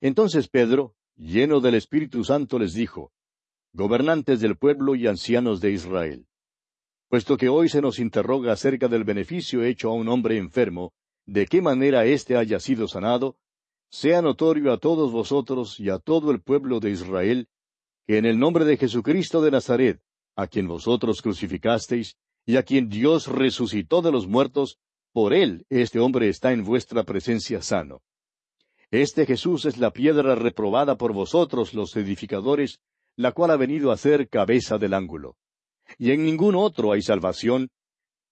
Entonces 0.00 0.48
Pedro, 0.48 0.94
lleno 1.16 1.60
del 1.60 1.74
Espíritu 1.74 2.24
Santo, 2.24 2.58
les 2.58 2.72
dijo, 2.72 3.12
Gobernantes 3.72 4.40
del 4.40 4.56
pueblo 4.56 4.94
y 4.94 5.06
ancianos 5.06 5.60
de 5.60 5.72
Israel, 5.72 6.26
puesto 7.14 7.36
que 7.36 7.48
hoy 7.48 7.68
se 7.68 7.80
nos 7.80 8.00
interroga 8.00 8.52
acerca 8.52 8.88
del 8.88 9.04
beneficio 9.04 9.62
hecho 9.62 9.88
a 9.88 9.92
un 9.92 10.08
hombre 10.08 10.36
enfermo, 10.36 10.92
de 11.26 11.46
qué 11.46 11.62
manera 11.62 12.04
éste 12.06 12.36
haya 12.36 12.58
sido 12.58 12.88
sanado, 12.88 13.36
sea 13.88 14.20
notorio 14.20 14.72
a 14.72 14.78
todos 14.78 15.12
vosotros 15.12 15.78
y 15.78 15.90
a 15.90 16.00
todo 16.00 16.32
el 16.32 16.42
pueblo 16.42 16.80
de 16.80 16.90
Israel, 16.90 17.46
que 18.04 18.18
en 18.18 18.24
el 18.24 18.36
nombre 18.36 18.64
de 18.64 18.76
Jesucristo 18.76 19.40
de 19.42 19.52
Nazaret, 19.52 20.00
a 20.34 20.48
quien 20.48 20.66
vosotros 20.66 21.22
crucificasteis, 21.22 22.16
y 22.46 22.56
a 22.56 22.64
quien 22.64 22.88
Dios 22.88 23.28
resucitó 23.28 24.02
de 24.02 24.10
los 24.10 24.26
muertos, 24.26 24.80
por 25.12 25.34
él 25.34 25.66
este 25.70 26.00
hombre 26.00 26.28
está 26.28 26.50
en 26.50 26.64
vuestra 26.64 27.04
presencia 27.04 27.62
sano. 27.62 28.02
Este 28.90 29.24
Jesús 29.24 29.66
es 29.66 29.78
la 29.78 29.92
piedra 29.92 30.34
reprobada 30.34 30.96
por 30.96 31.12
vosotros 31.12 31.74
los 31.74 31.94
edificadores, 31.94 32.80
la 33.14 33.30
cual 33.30 33.52
ha 33.52 33.56
venido 33.56 33.92
a 33.92 33.96
ser 33.96 34.28
cabeza 34.28 34.78
del 34.78 34.94
ángulo 34.94 35.36
y 35.98 36.10
en 36.12 36.24
ningún 36.24 36.54
otro 36.54 36.92
hay 36.92 37.02
salvación, 37.02 37.70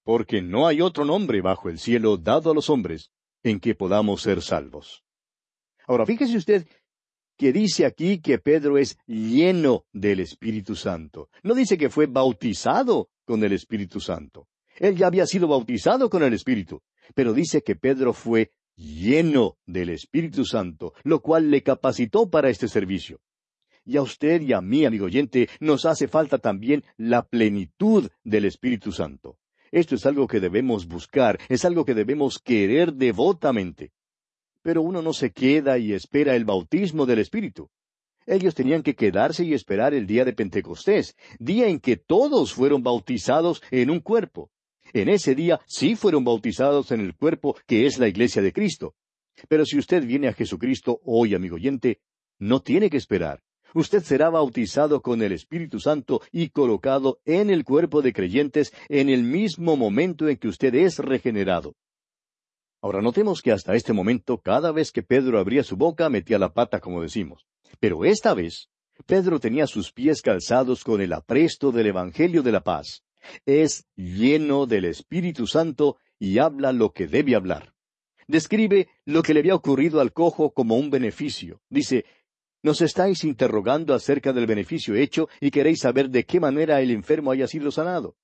porque 0.05 0.43
no 0.43 0.67
hay 0.67 0.81
otro 0.81 1.05
nombre 1.05 1.41
bajo 1.41 1.69
el 1.69 1.79
cielo 1.79 2.17
dado 2.17 2.51
a 2.51 2.55
los 2.55 2.71
hombres 2.71 3.11
en 3.43 3.61
que 3.61 3.75
podamos 3.75 4.23
ser 4.23 4.43
salvos. 4.43 5.05
Ahora, 5.87 6.07
fíjese 6.07 6.37
usted 6.37 6.67
que 7.37 7.53
dice 7.53 7.87
aquí 7.87 8.21
que 8.21 8.39
Pedro 8.39 8.79
es 8.79 8.97
lleno 9.07 9.85
del 9.93 10.21
Espíritu 10.21 10.77
Santo. 10.77 11.29
No 11.43 11.55
dice 11.55 11.77
que 11.77 11.91
fue 11.91 12.07
bautizado 12.07 13.11
con 13.25 13.43
el 13.43 13.53
Espíritu 13.53 14.01
Santo. 14.01 14.49
Él 14.77 14.97
ya 14.97 15.07
había 15.07 15.27
sido 15.27 15.49
bautizado 15.49 16.09
con 16.09 16.23
el 16.23 16.35
Espíritu, 16.35 16.83
pero 17.15 17.33
dice 17.33 17.63
que 17.63 17.77
Pedro 17.77 18.13
fue 18.13 18.53
lleno 18.77 19.59
del 19.67 19.91
Espíritu 19.91 20.45
Santo, 20.45 20.95
lo 21.03 21.21
cual 21.21 21.51
le 21.51 21.63
capacitó 21.63 22.31
para 22.31 22.49
este 22.49 22.69
servicio. 22.69 23.21
Y 23.85 23.97
a 23.97 24.03
usted 24.03 24.41
y 24.43 24.53
a 24.53 24.61
mí, 24.61 24.85
amigo 24.85 25.07
oyente, 25.07 25.49
nos 25.59 25.85
hace 25.87 26.07
falta 26.07 26.39
también 26.39 26.85
la 26.97 27.23
plenitud 27.23 28.09
del 28.23 28.45
Espíritu 28.45 28.93
Santo. 28.93 29.39
Esto 29.73 29.97
es 29.97 30.07
algo 30.07 30.29
que 30.29 30.39
debemos 30.39 30.87
buscar, 30.87 31.41
es 31.49 31.65
algo 31.65 31.85
que 31.85 31.95
debemos 31.95 32.39
querer 32.39 32.93
devotamente. 32.93 33.91
Pero 34.63 34.83
uno 34.83 35.03
no 35.03 35.13
se 35.13 35.33
queda 35.33 35.79
y 35.79 35.93
espera 35.93 36.37
el 36.37 36.45
bautismo 36.45 37.07
del 37.07 37.19
Espíritu. 37.19 37.71
Ellos 38.25 38.55
tenían 38.55 38.85
que 38.85 38.95
quedarse 38.95 39.45
y 39.45 39.53
esperar 39.53 39.95
el 39.95 40.07
día 40.07 40.25
de 40.25 40.33
Pentecostés, 40.33 41.17
día 41.41 41.67
en 41.67 41.81
que 41.81 41.97
todos 41.97 42.53
fueron 42.53 42.85
bautizados 42.85 43.63
en 43.73 43.91
un 43.91 43.99
cuerpo. 43.99 44.51
En 44.93 45.09
ese 45.09 45.35
día 45.35 45.59
sí 45.67 45.97
fueron 45.97 46.23
bautizados 46.23 46.93
en 46.93 47.01
el 47.01 47.17
cuerpo 47.17 47.57
que 47.67 47.87
es 47.87 47.99
la 47.99 48.07
iglesia 48.07 48.43
de 48.43 48.53
Cristo. 48.53 48.95
Pero 49.49 49.65
si 49.65 49.77
usted 49.77 50.07
viene 50.07 50.29
a 50.29 50.35
Jesucristo 50.35 51.01
hoy, 51.05 51.35
amigo 51.35 51.57
oyente, 51.57 52.01
no 52.39 52.61
tiene 52.61 52.89
que 52.89 52.99
esperar 52.99 53.43
usted 53.75 54.03
será 54.03 54.31
bautizado 54.31 55.03
con 55.03 55.23
el 55.23 55.33
Espíritu 55.33 55.81
Santo 55.81 56.21
y 56.31 56.51
colocado 56.51 57.21
en 57.25 57.51
el 57.51 57.65
cuerpo 57.65 58.03
de 58.03 58.13
creyentes 58.13 58.73
en 58.89 59.09
el 59.09 59.23
mismo 59.23 59.77
momento 59.77 60.29
en 60.29 60.37
que 60.37 60.49
usted 60.49 60.75
es 60.75 60.99
regenerado. 60.99 61.75
Ahora 62.81 63.01
notemos 63.01 63.43
que 63.43 63.53
hasta 63.53 63.75
este 63.75 63.93
momento 63.93 64.39
cada 64.39 64.73
vez 64.73 64.91
que 64.91 65.03
Pedro 65.03 65.39
abría 65.39 65.63
su 65.63 65.77
boca 65.77 66.09
metía 66.09 66.39
la 66.39 66.53
pata, 66.53 66.81
como 66.81 67.01
decimos. 67.01 67.47
Pero 67.79 68.05
esta 68.05 68.35
vez, 68.35 68.71
Pedro 69.07 69.39
tenía 69.39 69.67
sus 69.67 69.93
pies 69.93 70.21
calzados 70.21 70.83
con 70.83 71.01
el 71.01 71.13
apresto 71.13 71.71
del 71.71 71.87
Evangelio 71.87 72.43
de 72.43 72.53
la 72.53 72.65
paz. 72.65 73.05
Es 73.47 73.87
lleno 73.95 74.67
del 74.67 74.85
Espíritu 74.85 75.47
Santo 75.47 75.97
y 76.19 76.39
habla 76.39 76.73
lo 76.73 76.93
que 76.93 77.07
debe 77.07 77.37
hablar. 77.37 77.73
Describe 78.27 78.89
lo 79.05 79.23
que 79.23 79.35
le 79.35 79.41
había 79.41 79.55
ocurrido 79.55 80.01
al 80.01 80.13
cojo 80.13 80.53
como 80.53 80.77
un 80.77 80.91
beneficio. 80.91 81.61
Dice, 81.69 82.05
nos 82.63 82.81
estáis 82.81 83.25
interrogando 83.25 83.95
acerca 83.95 84.33
del 84.33 84.47
beneficio 84.47 84.95
hecho 84.95 85.29
y 85.41 85.51
queréis 85.51 85.81
saber 85.81 86.11
de 86.11 86.25
qué 86.25 86.41
manera 86.41 86.81
el 86.81 86.91
enfermo 86.91 87.31
haya 87.31 87.47
sido 87.47 87.71
sanado. 87.71 88.17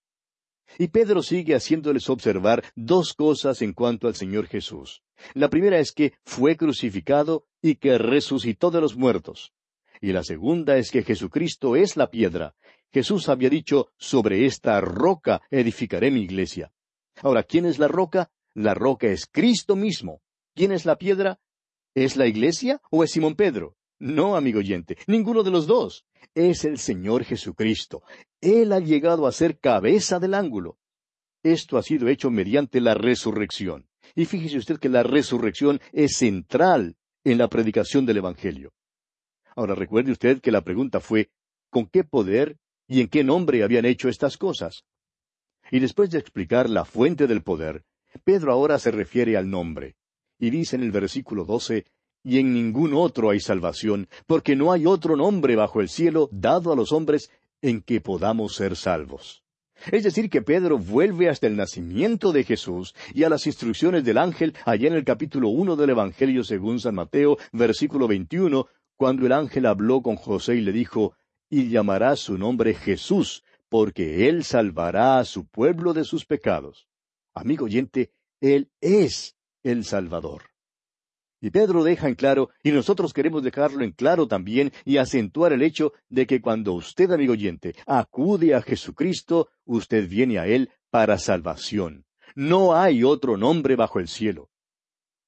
Y 0.79 0.89
Pedro 0.89 1.23
sigue 1.23 1.55
haciéndoles 1.55 2.09
observar 2.11 2.63
dos 2.75 3.15
cosas 3.15 3.63
en 3.63 3.73
cuanto 3.73 4.07
al 4.07 4.15
Señor 4.15 4.47
Jesús. 4.47 5.03
La 5.35 5.49
primera 5.49 5.79
es 5.79 5.93
que 5.93 6.13
fue 6.25 6.57
crucificado 6.57 7.47
y 7.63 7.77
que 7.77 7.99
resucitó 7.99 8.71
de 8.71 8.81
los 8.81 8.97
muertos. 8.97 9.53
Y 10.01 10.13
la 10.13 10.23
segunda 10.23 10.77
es 10.77 10.91
que 10.91 11.03
Jesucristo 11.03 11.75
es 11.75 11.97
la 11.97 12.11
piedra. 12.11 12.55
Jesús 12.93 13.29
había 13.29 13.51
dicho, 13.51 13.91
sobre 13.97 14.47
esta 14.47 14.81
roca 14.81 15.43
edificaré 15.51 16.11
mi 16.11 16.21
iglesia. 16.21 16.71
Ahora, 17.23 17.43
¿quién 17.43 17.67
es 17.67 17.79
la 17.79 17.89
roca? 17.89 18.31
La 18.55 18.75
roca 18.75 19.09
es 19.09 19.27
Cristo 19.27 19.75
mismo. 19.75 20.21
¿Quién 20.55 20.73
es 20.73 20.85
la 20.85 20.97
piedra? 20.97 21.41
¿Es 21.95 22.17
la 22.17 22.27
iglesia 22.27 22.81
o 22.91 23.03
es 23.03 23.11
Simón 23.11 23.35
Pedro? 23.35 23.78
No, 23.99 24.37
amigo 24.37 24.61
oyente, 24.61 24.97
ninguno 25.07 25.43
de 25.43 25.51
los 25.51 25.67
dos. 25.67 26.07
Es 26.35 26.65
el 26.65 26.79
Señor 26.79 27.25
Jesucristo. 27.25 28.03
Él 28.41 28.73
ha 28.73 28.81
llegado 28.81 29.27
a 29.27 29.33
ser 29.33 29.59
cabeza 29.59 30.19
del 30.19 30.35
ángulo. 30.35 30.79
Esto 31.43 31.79
ha 31.79 31.83
sido 31.83 32.09
hecho 32.09 32.31
mediante 32.31 32.81
la 32.81 32.95
resurrección. 32.95 33.89
Y 34.15 34.25
fíjese 34.25 34.59
usted 34.59 34.79
que 34.79 34.89
la 34.89 35.03
resurrección 35.03 35.81
es 35.93 36.17
central 36.17 36.97
en 37.25 37.39
la 37.39 37.49
predicación 37.49 38.07
del 38.07 38.19
Evangelio. 38.19 38.73
Ahora 39.57 39.75
recuerde 39.75 40.13
usted 40.13 40.41
que 40.41 40.53
la 40.53 40.63
pregunta 40.63 41.01
fue, 41.01 41.31
¿con 41.71 41.87
qué 41.87 42.05
poder 42.05 42.59
y 42.87 43.01
en 43.01 43.09
qué 43.09 43.25
nombre 43.25 43.63
habían 43.63 43.85
hecho 43.85 44.09
estas 44.09 44.37
cosas? 44.37 44.85
Y 45.71 45.81
después 45.81 46.11
de 46.11 46.19
explicar 46.19 46.71
la 46.71 46.85
fuente 46.85 47.27
del 47.27 47.43
poder, 47.43 47.85
Pedro 48.25 48.53
ahora 48.53 48.79
se 48.79 48.91
refiere 48.91 49.37
al 49.37 49.51
nombre. 49.51 49.97
Y 50.39 50.51
dice 50.51 50.77
en 50.77 50.83
el 50.83 50.93
versículo 50.93 51.45
doce, 51.45 51.87
y 52.29 52.41
en 52.41 52.53
ningún 52.53 52.93
otro 52.93 53.31
hay 53.31 53.41
salvación, 53.41 54.07
porque 54.27 54.55
no 54.55 54.71
hay 54.71 54.85
otro 54.85 55.17
nombre 55.17 55.57
bajo 55.57 55.81
el 55.81 55.89
cielo 55.89 56.29
dado 56.31 56.71
a 56.71 56.77
los 56.77 56.93
hombres 56.93 57.31
en 57.63 57.81
que 57.81 58.03
podamos 58.03 58.55
ser 58.55 58.77
salvos. 58.77 59.43
Es 59.91 60.05
decir, 60.05 60.29
que 60.29 60.43
Pedro 60.43 60.77
vuelve 60.77 61.31
hasta 61.31 61.47
el 61.47 61.57
nacimiento 61.57 62.31
de 62.33 62.45
Jesús 62.45 62.95
y 63.15 63.23
a 63.23 63.31
las 63.31 63.47
instrucciones 63.47 64.05
del 64.05 64.19
ángel 64.19 64.55
allá 64.67 64.89
en 64.89 64.93
el 64.93 65.05
capítulo 65.05 65.49
uno 65.49 65.75
del 65.75 65.89
Evangelio 65.89 66.45
según 66.45 66.81
San 66.81 66.97
Mateo, 66.97 67.39
versículo 67.53 68.07
veintiuno, 68.07 68.67
cuando 68.99 69.25
el 69.25 69.33
ángel 69.33 69.65
habló 69.65 70.03
con 70.03 70.17
José 70.17 70.57
y 70.57 70.61
le 70.61 70.73
dijo, 70.73 71.15
y 71.49 71.71
llamará 71.71 72.15
su 72.15 72.37
nombre 72.37 72.75
Jesús, 72.75 73.43
porque 73.71 74.29
él 74.29 74.45
salvará 74.45 75.19
a 75.19 75.25
su 75.25 75.47
pueblo 75.47 75.95
de 75.95 76.05
sus 76.05 76.27
pecados. 76.27 76.89
Amigo 77.33 77.65
oyente, 77.65 78.11
él 78.43 78.69
es 78.83 79.35
el 79.63 79.87
Salvador. 79.87 80.48
Y 81.41 81.51
Pedro 81.51 81.85
deja 81.85 82.09
en 82.09 82.17
claro, 82.17 82.51
y 82.65 82.73
nosotros 82.73 83.13
queremos 83.13 83.43
dejarlo 83.43 83.85
en 83.85 83.93
claro 83.93 84.27
también 84.27 84.73
y 84.85 84.97
acentuar 84.97 85.53
el 85.53 85.63
hecho 85.63 85.93
de 86.09 86.27
que 86.27 86.41
cuando 86.41 86.73
usted, 86.73 87.11
amigo 87.13 87.35
oyente, 87.35 87.77
acude 87.87 88.55
a 88.55 88.63
Jesucristo, 88.63 89.49
usted 89.65 90.09
viene 90.09 90.39
a 90.39 90.47
Él 90.47 90.71
para 90.91 91.19
salvación. 91.19 92.05
No 92.35 92.75
hay 92.75 93.05
otro 93.05 93.37
nombre 93.37 93.77
bajo 93.77 94.01
el 94.01 94.09
cielo. 94.09 94.51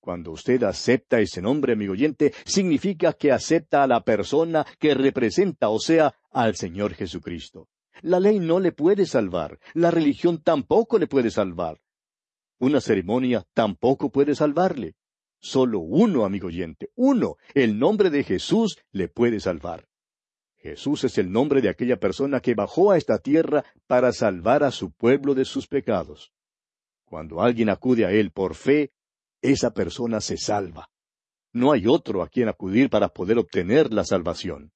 Cuando 0.00 0.32
usted 0.32 0.62
acepta 0.64 1.20
ese 1.20 1.42
nombre, 1.42 1.74
amigo 1.74 1.92
oyente, 1.92 2.32
significa 2.44 3.12
que 3.12 3.30
acepta 3.30 3.82
a 3.82 3.86
la 3.86 4.02
persona 4.02 4.66
que 4.78 4.94
representa, 4.94 5.68
o 5.68 5.78
sea, 5.78 6.14
al 6.32 6.56
Señor 6.56 6.94
Jesucristo. 6.94 7.68
La 8.02 8.18
ley 8.18 8.40
no 8.40 8.60
le 8.60 8.72
puede 8.72 9.04
salvar, 9.04 9.58
la 9.74 9.90
religión 9.90 10.42
tampoco 10.42 10.98
le 10.98 11.06
puede 11.06 11.30
salvar. 11.30 11.80
Una 12.58 12.80
ceremonia 12.80 13.44
tampoco 13.52 14.10
puede 14.10 14.34
salvarle. 14.34 14.94
Solo 15.40 15.80
uno, 15.80 16.24
amigo 16.24 16.48
oyente, 16.48 16.90
uno, 16.94 17.36
el 17.54 17.78
nombre 17.78 18.10
de 18.10 18.24
Jesús 18.24 18.78
le 18.92 19.08
puede 19.08 19.40
salvar. 19.40 19.86
Jesús 20.58 21.04
es 21.04 21.16
el 21.16 21.32
nombre 21.32 21.62
de 21.62 21.70
aquella 21.70 21.98
persona 21.98 22.40
que 22.40 22.54
bajó 22.54 22.90
a 22.90 22.98
esta 22.98 23.18
tierra 23.18 23.64
para 23.86 24.12
salvar 24.12 24.62
a 24.62 24.70
su 24.70 24.92
pueblo 24.92 25.34
de 25.34 25.46
sus 25.46 25.66
pecados. 25.66 26.32
Cuando 27.06 27.40
alguien 27.40 27.70
acude 27.70 28.04
a 28.04 28.12
Él 28.12 28.30
por 28.30 28.54
fe, 28.54 28.92
esa 29.40 29.72
persona 29.72 30.20
se 30.20 30.36
salva. 30.36 30.90
No 31.52 31.72
hay 31.72 31.86
otro 31.86 32.22
a 32.22 32.28
quien 32.28 32.48
acudir 32.48 32.90
para 32.90 33.08
poder 33.08 33.38
obtener 33.38 33.92
la 33.92 34.04
salvación. 34.04 34.72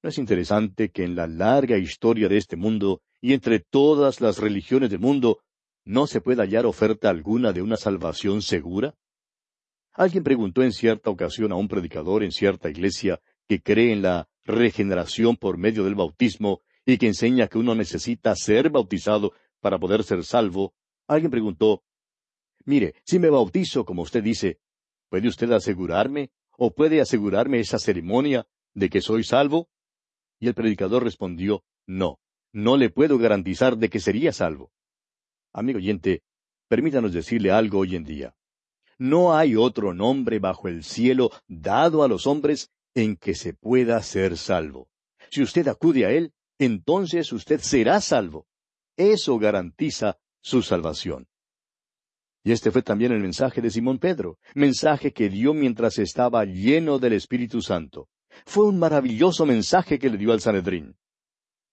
¿No 0.00 0.10
es 0.10 0.18
interesante 0.18 0.90
que 0.90 1.02
en 1.02 1.16
la 1.16 1.26
larga 1.26 1.76
historia 1.76 2.28
de 2.28 2.36
este 2.36 2.56
mundo 2.56 3.02
y 3.20 3.32
entre 3.32 3.58
todas 3.58 4.20
las 4.20 4.38
religiones 4.38 4.90
del 4.90 5.00
mundo 5.00 5.40
no 5.84 6.06
se 6.06 6.20
pueda 6.20 6.44
hallar 6.44 6.66
oferta 6.66 7.10
alguna 7.10 7.52
de 7.52 7.62
una 7.62 7.76
salvación 7.76 8.40
segura? 8.42 8.94
Alguien 9.98 10.22
preguntó 10.22 10.62
en 10.62 10.70
cierta 10.70 11.10
ocasión 11.10 11.50
a 11.50 11.56
un 11.56 11.66
predicador 11.66 12.22
en 12.22 12.30
cierta 12.30 12.70
iglesia 12.70 13.20
que 13.48 13.60
cree 13.60 13.92
en 13.92 14.02
la 14.02 14.28
regeneración 14.44 15.36
por 15.36 15.58
medio 15.58 15.82
del 15.82 15.96
bautismo 15.96 16.62
y 16.86 16.98
que 16.98 17.08
enseña 17.08 17.48
que 17.48 17.58
uno 17.58 17.74
necesita 17.74 18.32
ser 18.36 18.70
bautizado 18.70 19.32
para 19.60 19.76
poder 19.76 20.04
ser 20.04 20.22
salvo, 20.22 20.72
alguien 21.08 21.32
preguntó, 21.32 21.82
Mire, 22.64 22.94
si 23.04 23.18
me 23.18 23.28
bautizo, 23.28 23.84
como 23.84 24.02
usted 24.02 24.22
dice, 24.22 24.60
¿puede 25.08 25.26
usted 25.26 25.50
asegurarme 25.50 26.30
o 26.56 26.72
puede 26.72 27.00
asegurarme 27.00 27.58
esa 27.58 27.80
ceremonia 27.80 28.46
de 28.74 28.90
que 28.90 29.00
soy 29.00 29.24
salvo? 29.24 29.68
Y 30.38 30.46
el 30.46 30.54
predicador 30.54 31.02
respondió, 31.02 31.64
No, 31.88 32.20
no 32.52 32.76
le 32.76 32.90
puedo 32.90 33.18
garantizar 33.18 33.76
de 33.76 33.88
que 33.88 33.98
sería 33.98 34.32
salvo. 34.32 34.70
Amigo 35.52 35.78
oyente, 35.78 36.22
permítanos 36.68 37.12
decirle 37.12 37.50
algo 37.50 37.80
hoy 37.80 37.96
en 37.96 38.04
día. 38.04 38.37
No 38.98 39.36
hay 39.36 39.54
otro 39.54 39.94
nombre 39.94 40.40
bajo 40.40 40.68
el 40.68 40.82
cielo 40.82 41.30
dado 41.46 42.02
a 42.02 42.08
los 42.08 42.26
hombres 42.26 42.70
en 42.94 43.16
que 43.16 43.34
se 43.34 43.54
pueda 43.54 44.02
ser 44.02 44.36
salvo. 44.36 44.88
Si 45.30 45.42
usted 45.42 45.68
acude 45.68 46.04
a 46.04 46.10
Él, 46.10 46.32
entonces 46.58 47.32
usted 47.32 47.60
será 47.60 48.00
salvo. 48.00 48.46
Eso 48.96 49.38
garantiza 49.38 50.18
su 50.40 50.62
salvación. 50.62 51.28
Y 52.42 52.52
este 52.52 52.70
fue 52.70 52.82
también 52.82 53.12
el 53.12 53.20
mensaje 53.20 53.60
de 53.60 53.70
Simón 53.70 53.98
Pedro, 53.98 54.38
mensaje 54.54 55.12
que 55.12 55.28
dio 55.28 55.54
mientras 55.54 55.98
estaba 55.98 56.44
lleno 56.44 56.98
del 56.98 57.12
Espíritu 57.12 57.62
Santo. 57.62 58.08
Fue 58.46 58.66
un 58.66 58.78
maravilloso 58.78 59.46
mensaje 59.46 59.98
que 59.98 60.10
le 60.10 60.16
dio 60.16 60.32
al 60.32 60.40
Sanedrín. 60.40 60.96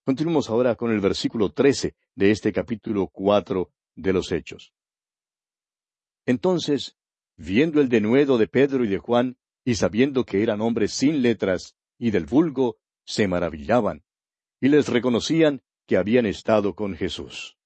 Continuemos 0.03 0.49
ahora 0.49 0.75
con 0.75 0.91
el 0.91 0.99
versículo 0.99 1.51
trece 1.51 1.95
de 2.13 2.29
este 2.29 2.51
capítulo 2.51 3.07
cuatro 3.07 3.71
de 3.95 4.13
los 4.13 4.31
Hechos. 4.31 4.73
Entonces 6.25 6.95
viendo 7.37 7.81
el 7.81 7.89
denuedo 7.89 8.37
de 8.37 8.47
Pedro 8.47 8.83
y 8.85 8.87
de 8.87 8.97
Juan, 8.97 9.37
y 9.63 9.75
sabiendo 9.75 10.25
que 10.25 10.43
eran 10.43 10.61
hombres 10.61 10.93
sin 10.93 11.21
letras 11.21 11.75
y 11.97 12.11
del 12.11 12.25
vulgo, 12.25 12.77
se 13.05 13.27
maravillaban, 13.27 14.03
y 14.61 14.69
les 14.69 14.87
reconocían 14.87 15.61
que 15.87 15.97
habían 15.97 16.25
estado 16.25 16.75
con 16.75 16.95
Jesús. 16.95 17.57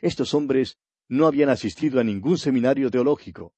Estos 0.00 0.34
hombres 0.34 0.78
no 1.08 1.26
habían 1.26 1.50
asistido 1.50 2.00
a 2.00 2.04
ningún 2.04 2.38
seminario 2.38 2.90
teológico, 2.90 3.54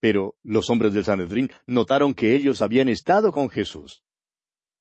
pero 0.00 0.36
los 0.42 0.68
hombres 0.68 0.92
del 0.92 1.04
Sanedrín 1.04 1.50
notaron 1.66 2.14
que 2.14 2.34
ellos 2.34 2.60
habían 2.60 2.88
estado 2.88 3.32
con 3.32 3.48
Jesús. 3.48 4.02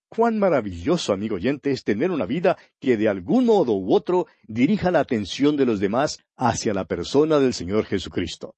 Cuán 0.09 0.37
maravilloso, 0.37 1.13
amigo 1.13 1.35
oyente, 1.35 1.71
es 1.71 1.83
tener 1.83 2.11
una 2.11 2.25
vida 2.25 2.57
que 2.79 2.97
de 2.97 3.07
algún 3.07 3.45
modo 3.45 3.73
u 3.73 3.95
otro 3.95 4.27
dirija 4.43 4.91
la 4.91 4.99
atención 4.99 5.57
de 5.57 5.65
los 5.65 5.79
demás 5.79 6.19
hacia 6.35 6.73
la 6.73 6.85
persona 6.85 7.39
del 7.39 7.53
Señor 7.53 7.85
Jesucristo. 7.85 8.55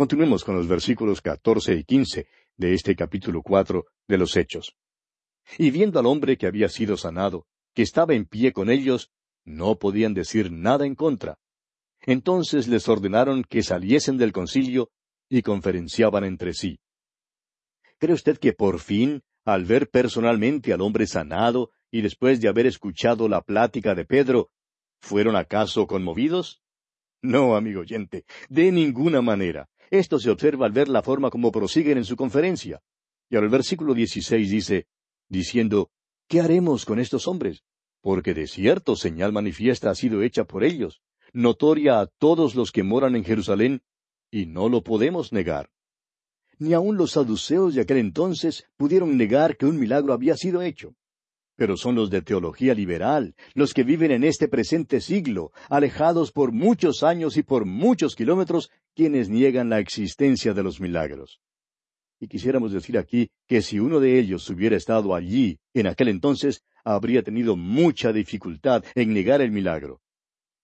Continuemos 0.00 0.44
con 0.44 0.56
los 0.56 0.66
versículos 0.66 1.20
catorce 1.20 1.74
y 1.74 1.84
quince 1.84 2.26
de 2.56 2.72
este 2.72 2.96
capítulo 2.96 3.42
cuatro 3.42 3.84
de 4.08 4.16
los 4.16 4.34
Hechos. 4.34 4.74
Y 5.58 5.70
viendo 5.70 6.00
al 6.00 6.06
hombre 6.06 6.38
que 6.38 6.46
había 6.46 6.70
sido 6.70 6.96
sanado, 6.96 7.46
que 7.74 7.82
estaba 7.82 8.14
en 8.14 8.24
pie 8.24 8.54
con 8.54 8.70
ellos, 8.70 9.10
no 9.44 9.78
podían 9.78 10.14
decir 10.14 10.50
nada 10.50 10.86
en 10.86 10.94
contra. 10.94 11.38
Entonces 12.00 12.66
les 12.66 12.88
ordenaron 12.88 13.44
que 13.44 13.62
saliesen 13.62 14.16
del 14.16 14.32
concilio 14.32 14.90
y 15.28 15.42
conferenciaban 15.42 16.24
entre 16.24 16.54
sí. 16.54 16.80
¿Cree 17.98 18.14
usted 18.14 18.38
que 18.38 18.54
por 18.54 18.80
fin, 18.80 19.20
al 19.44 19.66
ver 19.66 19.90
personalmente 19.90 20.72
al 20.72 20.80
hombre 20.80 21.06
sanado 21.06 21.72
y 21.90 22.00
después 22.00 22.40
de 22.40 22.48
haber 22.48 22.64
escuchado 22.64 23.28
la 23.28 23.42
plática 23.42 23.94
de 23.94 24.06
Pedro, 24.06 24.48
fueron 25.02 25.36
acaso 25.36 25.86
conmovidos? 25.86 26.62
No, 27.20 27.54
amigo 27.54 27.82
oyente, 27.82 28.24
de 28.48 28.72
ninguna 28.72 29.20
manera. 29.20 29.68
Esto 29.90 30.18
se 30.18 30.30
observa 30.30 30.66
al 30.66 30.72
ver 30.72 30.88
la 30.88 31.02
forma 31.02 31.30
como 31.30 31.50
prosiguen 31.50 31.98
en 31.98 32.04
su 32.04 32.16
conferencia. 32.16 32.80
Y 33.28 33.36
el 33.36 33.48
versículo 33.48 33.92
16 33.94 34.50
dice, 34.50 34.86
diciendo, 35.28 35.90
¿qué 36.28 36.40
haremos 36.40 36.84
con 36.84 37.00
estos 37.00 37.26
hombres? 37.26 37.64
Porque 38.00 38.32
de 38.32 38.46
cierto 38.46 38.96
señal 38.96 39.32
manifiesta 39.32 39.90
ha 39.90 39.94
sido 39.94 40.22
hecha 40.22 40.44
por 40.44 40.64
ellos, 40.64 41.02
notoria 41.32 42.00
a 42.00 42.06
todos 42.06 42.54
los 42.54 42.72
que 42.72 42.82
moran 42.82 43.16
en 43.16 43.24
Jerusalén, 43.24 43.82
y 44.30 44.46
no 44.46 44.68
lo 44.68 44.82
podemos 44.82 45.32
negar. 45.32 45.70
Ni 46.58 46.72
aun 46.72 46.96
los 46.96 47.12
saduceos 47.12 47.74
de 47.74 47.82
aquel 47.82 47.98
entonces 47.98 48.66
pudieron 48.76 49.16
negar 49.16 49.56
que 49.56 49.66
un 49.66 49.78
milagro 49.78 50.12
había 50.12 50.36
sido 50.36 50.62
hecho 50.62 50.94
pero 51.60 51.76
son 51.76 51.94
los 51.94 52.08
de 52.08 52.22
teología 52.22 52.72
liberal, 52.72 53.34
los 53.52 53.74
que 53.74 53.84
viven 53.84 54.12
en 54.12 54.24
este 54.24 54.48
presente 54.48 54.98
siglo, 55.02 55.52
alejados 55.68 56.32
por 56.32 56.52
muchos 56.52 57.02
años 57.02 57.36
y 57.36 57.42
por 57.42 57.66
muchos 57.66 58.16
kilómetros, 58.16 58.70
quienes 58.94 59.28
niegan 59.28 59.68
la 59.68 59.78
existencia 59.78 60.54
de 60.54 60.62
los 60.62 60.80
milagros. 60.80 61.42
Y 62.18 62.28
quisiéramos 62.28 62.72
decir 62.72 62.96
aquí 62.96 63.28
que 63.46 63.60
si 63.60 63.78
uno 63.78 64.00
de 64.00 64.18
ellos 64.18 64.48
hubiera 64.48 64.74
estado 64.74 65.14
allí 65.14 65.58
en 65.74 65.86
aquel 65.86 66.08
entonces, 66.08 66.62
habría 66.82 67.22
tenido 67.22 67.56
mucha 67.56 68.10
dificultad 68.10 68.82
en 68.94 69.12
negar 69.12 69.42
el 69.42 69.50
milagro. 69.50 70.00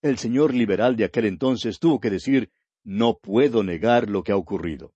El 0.00 0.16
señor 0.16 0.54
liberal 0.54 0.96
de 0.96 1.04
aquel 1.04 1.26
entonces 1.26 1.78
tuvo 1.78 2.00
que 2.00 2.09
decir, 2.09 2.48
no 2.85 3.18
puedo 3.18 3.62
negar 3.62 4.09
lo 4.09 4.22
que 4.22 4.32
ha 4.32 4.37
ocurrido. 4.37 4.94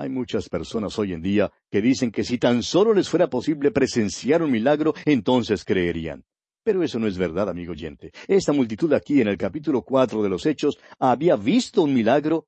Hay 0.00 0.10
muchas 0.10 0.48
personas 0.48 0.96
hoy 1.00 1.12
en 1.12 1.22
día 1.22 1.50
que 1.68 1.82
dicen 1.82 2.12
que 2.12 2.22
si 2.22 2.38
tan 2.38 2.62
solo 2.62 2.94
les 2.94 3.08
fuera 3.08 3.28
posible 3.28 3.72
presenciar 3.72 4.44
un 4.44 4.52
milagro, 4.52 4.94
entonces 5.04 5.64
creerían. 5.64 6.24
Pero 6.62 6.84
eso 6.84 7.00
no 7.00 7.08
es 7.08 7.18
verdad, 7.18 7.48
amigo 7.48 7.72
oyente. 7.72 8.12
Esta 8.28 8.52
multitud 8.52 8.92
aquí 8.92 9.20
en 9.20 9.26
el 9.26 9.36
capítulo 9.36 9.82
cuatro 9.82 10.22
de 10.22 10.28
los 10.28 10.46
Hechos 10.46 10.78
había 11.00 11.34
visto 11.34 11.82
un 11.82 11.94
milagro 11.94 12.46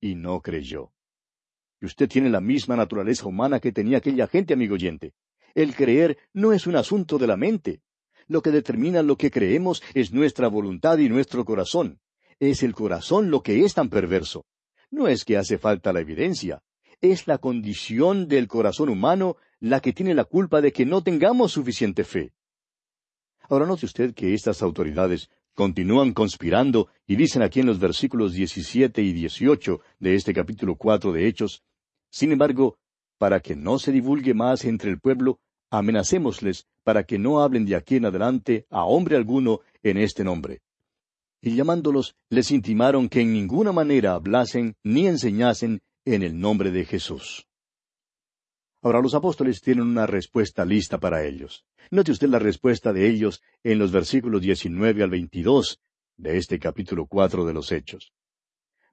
y 0.00 0.14
no 0.14 0.40
creyó. 0.40 0.90
Y 1.82 1.84
usted 1.84 2.08
tiene 2.08 2.30
la 2.30 2.40
misma 2.40 2.76
naturaleza 2.76 3.26
humana 3.26 3.60
que 3.60 3.72
tenía 3.72 3.98
aquella 3.98 4.26
gente, 4.26 4.54
amigo 4.54 4.72
oyente. 4.72 5.12
El 5.54 5.74
creer 5.74 6.16
no 6.32 6.54
es 6.54 6.66
un 6.66 6.76
asunto 6.76 7.18
de 7.18 7.26
la 7.26 7.36
mente. 7.36 7.82
Lo 8.26 8.40
que 8.40 8.50
determina 8.50 9.02
lo 9.02 9.18
que 9.18 9.30
creemos 9.30 9.82
es 9.92 10.14
nuestra 10.14 10.48
voluntad 10.48 10.96
y 10.96 11.10
nuestro 11.10 11.44
corazón. 11.44 12.00
Es 12.40 12.62
el 12.62 12.74
corazón 12.74 13.30
lo 13.30 13.42
que 13.42 13.66
es 13.66 13.74
tan 13.74 13.90
perverso. 13.90 14.46
No 14.90 15.08
es 15.08 15.26
que 15.26 15.36
hace 15.36 15.58
falta 15.58 15.92
la 15.92 16.00
evidencia. 16.00 16.62
Es 17.00 17.26
la 17.26 17.38
condición 17.38 18.26
del 18.26 18.48
corazón 18.48 18.88
humano 18.88 19.36
la 19.60 19.80
que 19.80 19.92
tiene 19.92 20.14
la 20.14 20.24
culpa 20.24 20.60
de 20.60 20.72
que 20.72 20.86
no 20.86 21.02
tengamos 21.02 21.52
suficiente 21.52 22.04
fe. 22.04 22.32
Ahora 23.48 23.66
note 23.66 23.86
usted 23.86 24.14
que 24.14 24.34
estas 24.34 24.62
autoridades 24.62 25.30
continúan 25.54 26.12
conspirando 26.12 26.88
y 27.06 27.16
dicen 27.16 27.42
aquí 27.42 27.60
en 27.60 27.66
los 27.66 27.78
versículos 27.78 28.32
17 28.32 29.02
y 29.02 29.12
18 29.12 29.80
de 29.98 30.14
este 30.14 30.34
capítulo 30.34 30.76
4 30.76 31.12
de 31.12 31.26
Hechos, 31.26 31.62
sin 32.10 32.32
embargo, 32.32 32.78
para 33.18 33.40
que 33.40 33.56
no 33.56 33.78
se 33.78 33.92
divulgue 33.92 34.34
más 34.34 34.64
entre 34.64 34.90
el 34.90 35.00
pueblo, 35.00 35.38
amenacémosles 35.70 36.66
para 36.82 37.04
que 37.04 37.18
no 37.18 37.40
hablen 37.40 37.66
de 37.66 37.76
aquí 37.76 37.96
en 37.96 38.06
adelante 38.06 38.66
a 38.70 38.84
hombre 38.84 39.16
alguno 39.16 39.60
en 39.82 39.98
este 39.98 40.24
nombre. 40.24 40.60
Y 41.40 41.54
llamándolos, 41.54 42.16
les 42.30 42.50
intimaron 42.50 43.08
que 43.08 43.20
en 43.20 43.32
ninguna 43.32 43.72
manera 43.72 44.14
hablasen 44.14 44.76
ni 44.82 45.06
enseñasen 45.06 45.80
en 46.06 46.22
el 46.22 46.38
nombre 46.38 46.70
de 46.70 46.84
Jesús. 46.84 47.48
Ahora 48.80 49.00
los 49.00 49.14
apóstoles 49.14 49.60
tienen 49.60 49.84
una 49.84 50.06
respuesta 50.06 50.64
lista 50.64 50.98
para 50.98 51.24
ellos. 51.24 51.66
Note 51.90 52.12
usted 52.12 52.28
la 52.28 52.38
respuesta 52.38 52.92
de 52.92 53.08
ellos 53.08 53.42
en 53.64 53.80
los 53.80 53.90
versículos 53.90 54.40
19 54.40 55.02
al 55.02 55.10
22 55.10 55.80
de 56.16 56.38
este 56.38 56.60
capítulo 56.60 57.06
4 57.06 57.44
de 57.44 57.52
los 57.52 57.72
Hechos. 57.72 58.12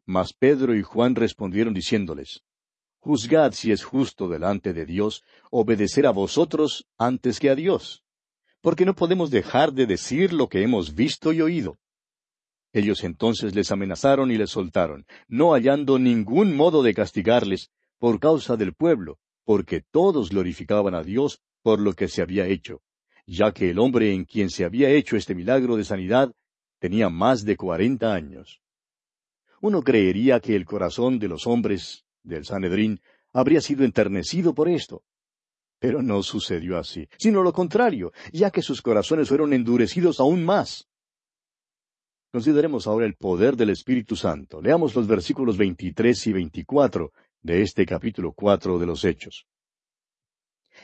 Mas 0.05 0.33
Pedro 0.33 0.75
y 0.75 0.81
Juan 0.81 1.13
respondieron 1.13 1.75
diciéndoles, 1.75 2.43
Juzgad 2.99 3.51
si 3.51 3.71
es 3.71 3.83
justo 3.83 4.27
delante 4.27 4.73
de 4.73 4.85
Dios 4.85 5.23
obedecer 5.51 6.07
a 6.07 6.11
vosotros 6.11 6.87
antes 6.97 7.39
que 7.39 7.51
a 7.51 7.55
Dios, 7.55 8.03
porque 8.59 8.85
no 8.85 8.95
podemos 8.95 9.29
dejar 9.29 9.71
de 9.73 9.85
decir 9.85 10.33
lo 10.33 10.49
que 10.49 10.63
hemos 10.63 10.95
visto 10.95 11.31
y 11.31 11.41
oído. 11.41 11.77
Ellos 12.73 13.03
entonces 13.03 13.53
les 13.53 13.71
amenazaron 13.71 14.31
y 14.31 14.37
les 14.37 14.49
soltaron, 14.49 15.05
no 15.27 15.53
hallando 15.53 15.99
ningún 15.99 16.55
modo 16.55 16.81
de 16.81 16.95
castigarles 16.95 17.71
por 17.99 18.19
causa 18.19 18.57
del 18.57 18.73
pueblo, 18.73 19.19
porque 19.45 19.81
todos 19.81 20.31
glorificaban 20.31 20.95
a 20.95 21.03
Dios 21.03 21.41
por 21.61 21.79
lo 21.79 21.93
que 21.93 22.07
se 22.07 22.23
había 22.23 22.47
hecho, 22.47 22.81
ya 23.27 23.51
que 23.53 23.69
el 23.69 23.79
hombre 23.79 24.11
en 24.11 24.25
quien 24.25 24.49
se 24.49 24.65
había 24.65 24.89
hecho 24.89 25.15
este 25.15 25.35
milagro 25.35 25.77
de 25.77 25.85
sanidad 25.85 26.33
tenía 26.79 27.09
más 27.09 27.45
de 27.45 27.55
cuarenta 27.55 28.13
años. 28.13 28.59
Uno 29.61 29.81
creería 29.83 30.39
que 30.39 30.55
el 30.55 30.65
corazón 30.65 31.19
de 31.19 31.29
los 31.29 31.47
hombres 31.47 32.05
del 32.23 32.43
Sanedrín 32.43 32.99
habría 33.31 33.61
sido 33.61 33.85
enternecido 33.85 34.53
por 34.53 34.67
esto. 34.67 35.03
Pero 35.79 36.01
no 36.01 36.23
sucedió 36.23 36.77
así, 36.77 37.07
sino 37.17 37.43
lo 37.43 37.53
contrario, 37.53 38.11
ya 38.31 38.49
que 38.51 38.61
sus 38.61 38.81
corazones 38.81 39.29
fueron 39.29 39.53
endurecidos 39.53 40.19
aún 40.19 40.43
más. 40.43 40.87
Consideremos 42.33 42.87
ahora 42.87 43.05
el 43.05 43.13
poder 43.13 43.55
del 43.55 43.69
Espíritu 43.69 44.15
Santo. 44.15 44.59
Leamos 44.59 44.95
los 44.95 45.05
versículos 45.05 45.55
23 45.55 46.25
y 46.25 46.33
24 46.33 47.13
de 47.43 47.61
este 47.61 47.85
capítulo 47.85 48.33
cuatro 48.33 48.79
de 48.79 48.87
los 48.87 49.05
Hechos. 49.05 49.45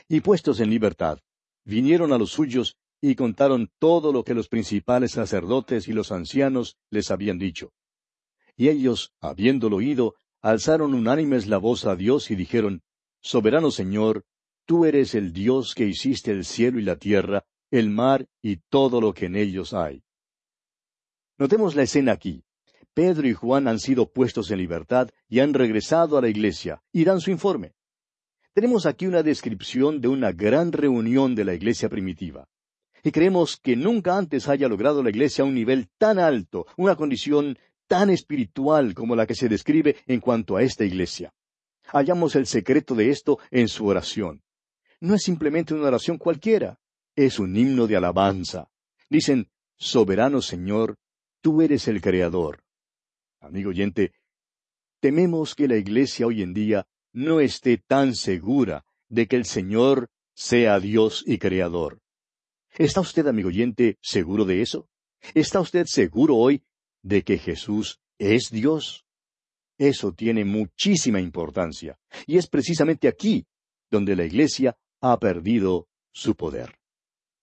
Y 0.06 0.20
puestos 0.20 0.60
en 0.60 0.70
libertad, 0.70 1.18
vinieron 1.64 2.12
a 2.12 2.18
los 2.18 2.30
suyos 2.30 2.76
y 3.00 3.16
contaron 3.16 3.68
todo 3.80 4.12
lo 4.12 4.22
que 4.22 4.32
los 4.32 4.46
principales 4.46 5.10
sacerdotes 5.10 5.88
y 5.88 5.92
los 5.92 6.12
ancianos 6.12 6.76
les 6.88 7.10
habían 7.10 7.40
dicho. 7.40 7.72
Y 8.56 8.68
ellos, 8.68 9.12
habiéndolo 9.20 9.78
oído, 9.78 10.14
alzaron 10.42 10.94
unánimes 10.94 11.48
la 11.48 11.58
voz 11.58 11.84
a 11.84 11.96
Dios 11.96 12.30
y 12.30 12.36
dijeron, 12.36 12.82
Soberano 13.20 13.72
Señor, 13.72 14.24
tú 14.66 14.84
eres 14.84 15.16
el 15.16 15.32
Dios 15.32 15.74
que 15.74 15.86
hiciste 15.86 16.30
el 16.30 16.44
cielo 16.44 16.78
y 16.78 16.82
la 16.82 16.94
tierra, 16.94 17.44
el 17.72 17.90
mar 17.90 18.28
y 18.40 18.58
todo 18.68 19.00
lo 19.00 19.12
que 19.12 19.26
en 19.26 19.34
ellos 19.34 19.74
hay. 19.74 20.04
Notemos 21.40 21.74
la 21.74 21.84
escena 21.84 22.12
aquí. 22.12 22.44
Pedro 22.92 23.26
y 23.26 23.32
Juan 23.32 23.66
han 23.66 23.78
sido 23.78 24.12
puestos 24.12 24.50
en 24.50 24.58
libertad 24.58 25.08
y 25.26 25.40
han 25.40 25.54
regresado 25.54 26.18
a 26.18 26.20
la 26.20 26.28
iglesia 26.28 26.82
y 26.92 27.04
dan 27.04 27.22
su 27.22 27.30
informe. 27.30 27.72
Tenemos 28.52 28.84
aquí 28.84 29.06
una 29.06 29.22
descripción 29.22 30.02
de 30.02 30.08
una 30.08 30.32
gran 30.32 30.70
reunión 30.70 31.34
de 31.34 31.46
la 31.46 31.54
iglesia 31.54 31.88
primitiva. 31.88 32.46
Y 33.02 33.10
creemos 33.10 33.56
que 33.56 33.74
nunca 33.74 34.18
antes 34.18 34.50
haya 34.50 34.68
logrado 34.68 35.02
la 35.02 35.08
iglesia 35.08 35.42
un 35.42 35.54
nivel 35.54 35.88
tan 35.96 36.18
alto, 36.18 36.66
una 36.76 36.94
condición 36.94 37.56
tan 37.86 38.10
espiritual 38.10 38.92
como 38.92 39.16
la 39.16 39.26
que 39.26 39.34
se 39.34 39.48
describe 39.48 39.96
en 40.06 40.20
cuanto 40.20 40.58
a 40.58 40.62
esta 40.62 40.84
iglesia. 40.84 41.32
Hallamos 41.86 42.36
el 42.36 42.46
secreto 42.46 42.94
de 42.94 43.08
esto 43.08 43.38
en 43.50 43.68
su 43.68 43.86
oración. 43.86 44.42
No 45.00 45.14
es 45.14 45.22
simplemente 45.22 45.72
una 45.72 45.88
oración 45.88 46.18
cualquiera, 46.18 46.78
es 47.16 47.38
un 47.38 47.56
himno 47.56 47.86
de 47.86 47.96
alabanza. 47.96 48.68
Dicen, 49.08 49.48
Soberano 49.78 50.42
Señor, 50.42 50.98
tú 51.40 51.62
eres 51.62 51.88
el 51.88 52.00
Creador. 52.00 52.62
Amigo 53.40 53.70
oyente, 53.70 54.12
tememos 55.00 55.54
que 55.54 55.68
la 55.68 55.76
Iglesia 55.76 56.26
hoy 56.26 56.42
en 56.42 56.52
día 56.52 56.86
no 57.12 57.40
esté 57.40 57.78
tan 57.78 58.14
segura 58.14 58.84
de 59.08 59.26
que 59.26 59.36
el 59.36 59.44
Señor 59.44 60.10
sea 60.34 60.78
Dios 60.78 61.24
y 61.26 61.38
Creador. 61.38 62.00
¿Está 62.76 63.00
usted, 63.00 63.26
amigo 63.26 63.48
oyente, 63.48 63.98
seguro 64.00 64.44
de 64.44 64.62
eso? 64.62 64.88
¿Está 65.34 65.60
usted 65.60 65.86
seguro 65.86 66.36
hoy 66.36 66.62
de 67.02 67.22
que 67.22 67.38
Jesús 67.38 68.00
es 68.18 68.50
Dios? 68.50 69.04
Eso 69.76 70.12
tiene 70.12 70.44
muchísima 70.44 71.20
importancia, 71.20 71.98
y 72.26 72.36
es 72.36 72.46
precisamente 72.46 73.08
aquí 73.08 73.46
donde 73.90 74.14
la 74.14 74.24
Iglesia 74.24 74.76
ha 75.00 75.18
perdido 75.18 75.88
su 76.12 76.36
poder. 76.36 76.79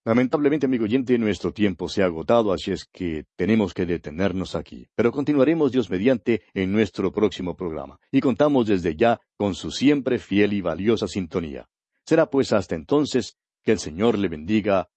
Lamentablemente, 0.07 0.67
amigo 0.67 0.85
oyente, 0.85 1.17
nuestro 1.17 1.51
tiempo 1.51 1.89
se 1.89 2.01
ha 2.01 2.05
agotado, 2.05 2.53
así 2.53 2.71
es 2.71 2.85
que 2.85 3.25
tenemos 3.35 3.73
que 3.73 3.85
detenernos 3.85 4.55
aquí. 4.55 4.87
Pero 4.95 5.11
continuaremos 5.11 5.73
Dios 5.73 5.89
mediante 5.89 6.43
en 6.53 6.71
nuestro 6.71 7.11
próximo 7.11 7.57
programa. 7.57 7.99
Y 8.09 8.21
contamos 8.21 8.67
desde 8.67 8.95
ya 8.95 9.19
con 9.35 9.53
su 9.53 9.69
siempre 9.69 10.17
fiel 10.17 10.53
y 10.53 10.61
valiosa 10.61 11.09
sintonía. 11.09 11.67
Será 12.05 12.29
pues 12.29 12.53
hasta 12.53 12.73
entonces 12.73 13.35
que 13.65 13.73
el 13.73 13.79
Señor 13.79 14.17
le 14.17 14.29
bendiga 14.29 14.87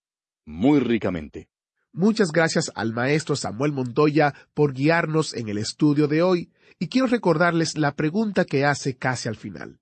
muy 0.46 0.79
ricamente. 0.79 1.49
Muchas 1.92 2.31
gracias 2.31 2.70
al 2.77 2.92
maestro 2.92 3.35
Samuel 3.35 3.73
Montoya 3.73 4.33
por 4.55 4.75
guiarnos 4.75 5.35
en 5.35 5.49
el 5.49 5.59
estudio 5.59 6.07
de 6.07 6.23
hoy. 6.23 6.53
Y 6.79 6.87
quiero 6.87 7.09
recordarles 7.09 7.77
la 7.77 7.96
pregunta 7.96 8.44
que 8.44 8.64
hace 8.64 8.96
casi 8.96 9.29
al 9.29 9.35
final. 9.35 9.81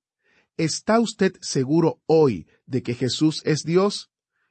¿Está 0.56 0.98
usted 1.00 1.34
seguro 1.42 2.00
hoy 2.06 2.46
de 2.64 2.82
que 2.82 2.94
Jesús 2.94 3.42
es 3.44 3.58
Dios? 3.62 4.08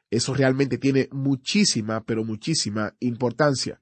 Eso 0.10 0.34
realmente 0.34 0.78
tiene 0.78 1.10
muchísima, 1.12 2.04
pero 2.04 2.24
muchísima 2.24 2.96
importancia. 3.00 3.82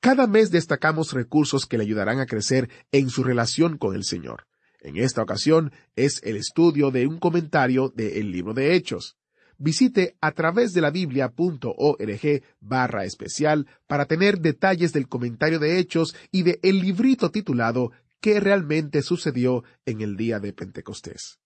Cada 0.00 0.26
mes 0.26 0.50
destacamos 0.50 1.12
recursos 1.12 1.66
que 1.66 1.78
le 1.78 1.84
ayudarán 1.84 2.20
a 2.20 2.26
crecer 2.26 2.70
en 2.92 3.10
su 3.10 3.24
relación 3.24 3.76
con 3.76 3.94
el 3.94 4.04
Señor. 4.04 4.46
En 4.80 4.96
esta 4.96 5.22
ocasión 5.22 5.72
es 5.96 6.20
el 6.22 6.36
estudio 6.36 6.90
de 6.90 7.06
un 7.06 7.18
comentario 7.18 7.88
del 7.88 8.30
libro 8.30 8.54
de 8.54 8.76
Hechos. 8.76 9.16
Visite 9.58 10.16
a 10.20 10.32
través 10.32 10.74
de 10.74 10.82
la 10.82 10.90
biblia.org 10.90 12.42
barra 12.60 13.04
especial 13.04 13.66
para 13.86 14.04
tener 14.04 14.38
detalles 14.38 14.92
del 14.92 15.08
comentario 15.08 15.58
de 15.58 15.78
Hechos 15.78 16.14
y 16.30 16.42
de 16.42 16.60
librito 16.62 17.30
titulado 17.30 17.90
¿Qué 18.20 18.38
realmente 18.40 19.02
sucedió 19.02 19.64
en 19.86 20.02
el 20.02 20.16
día 20.16 20.40
de 20.40 20.52
Pentecostés? 20.52 21.38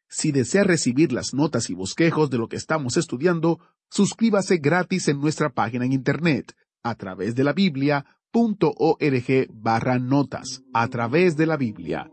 si 0.09 0.33
desea 0.33 0.65
recibir 0.65 1.13
las 1.13 1.33
notas 1.33 1.71
y 1.71 1.75
bosquejos 1.75 2.31
de 2.31 2.39
lo 2.39 2.49
que 2.49 2.57
estamos 2.57 2.97
estudiando, 2.97 3.61
suscríbase 3.91 4.59
gratis 4.59 5.09
en 5.09 5.21
nuestra 5.21 5.51
página 5.51 5.85
en 5.85 5.93
Internet 5.93 6.55
a 6.83 6.95
través 6.97 7.35
de 7.35 7.45
la 7.45 7.53
Biblia.org 7.53 9.49
barra 9.53 9.99
notas. 9.99 10.63
A 10.75 10.89
través 10.89 11.37
de 11.37 11.47
la 11.47 11.57
Biblia.org 11.57 12.11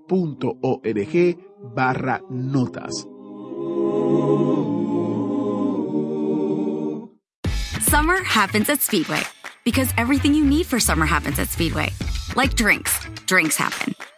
barra 1.76 2.22
notas. 2.30 3.08
Summer 7.82 8.24
happens 8.24 8.70
at 8.70 8.82
Speedway 8.82 9.24
because 9.64 9.92
everything 9.98 10.34
you 10.34 10.46
need 10.46 10.66
for 10.66 10.80
summer 10.80 11.06
happens 11.06 11.40
at 11.40 11.50
Speedway. 11.50 11.90
Like 12.36 12.56
drinks, 12.56 13.00
drinks 13.26 13.58
happen. 13.58 13.96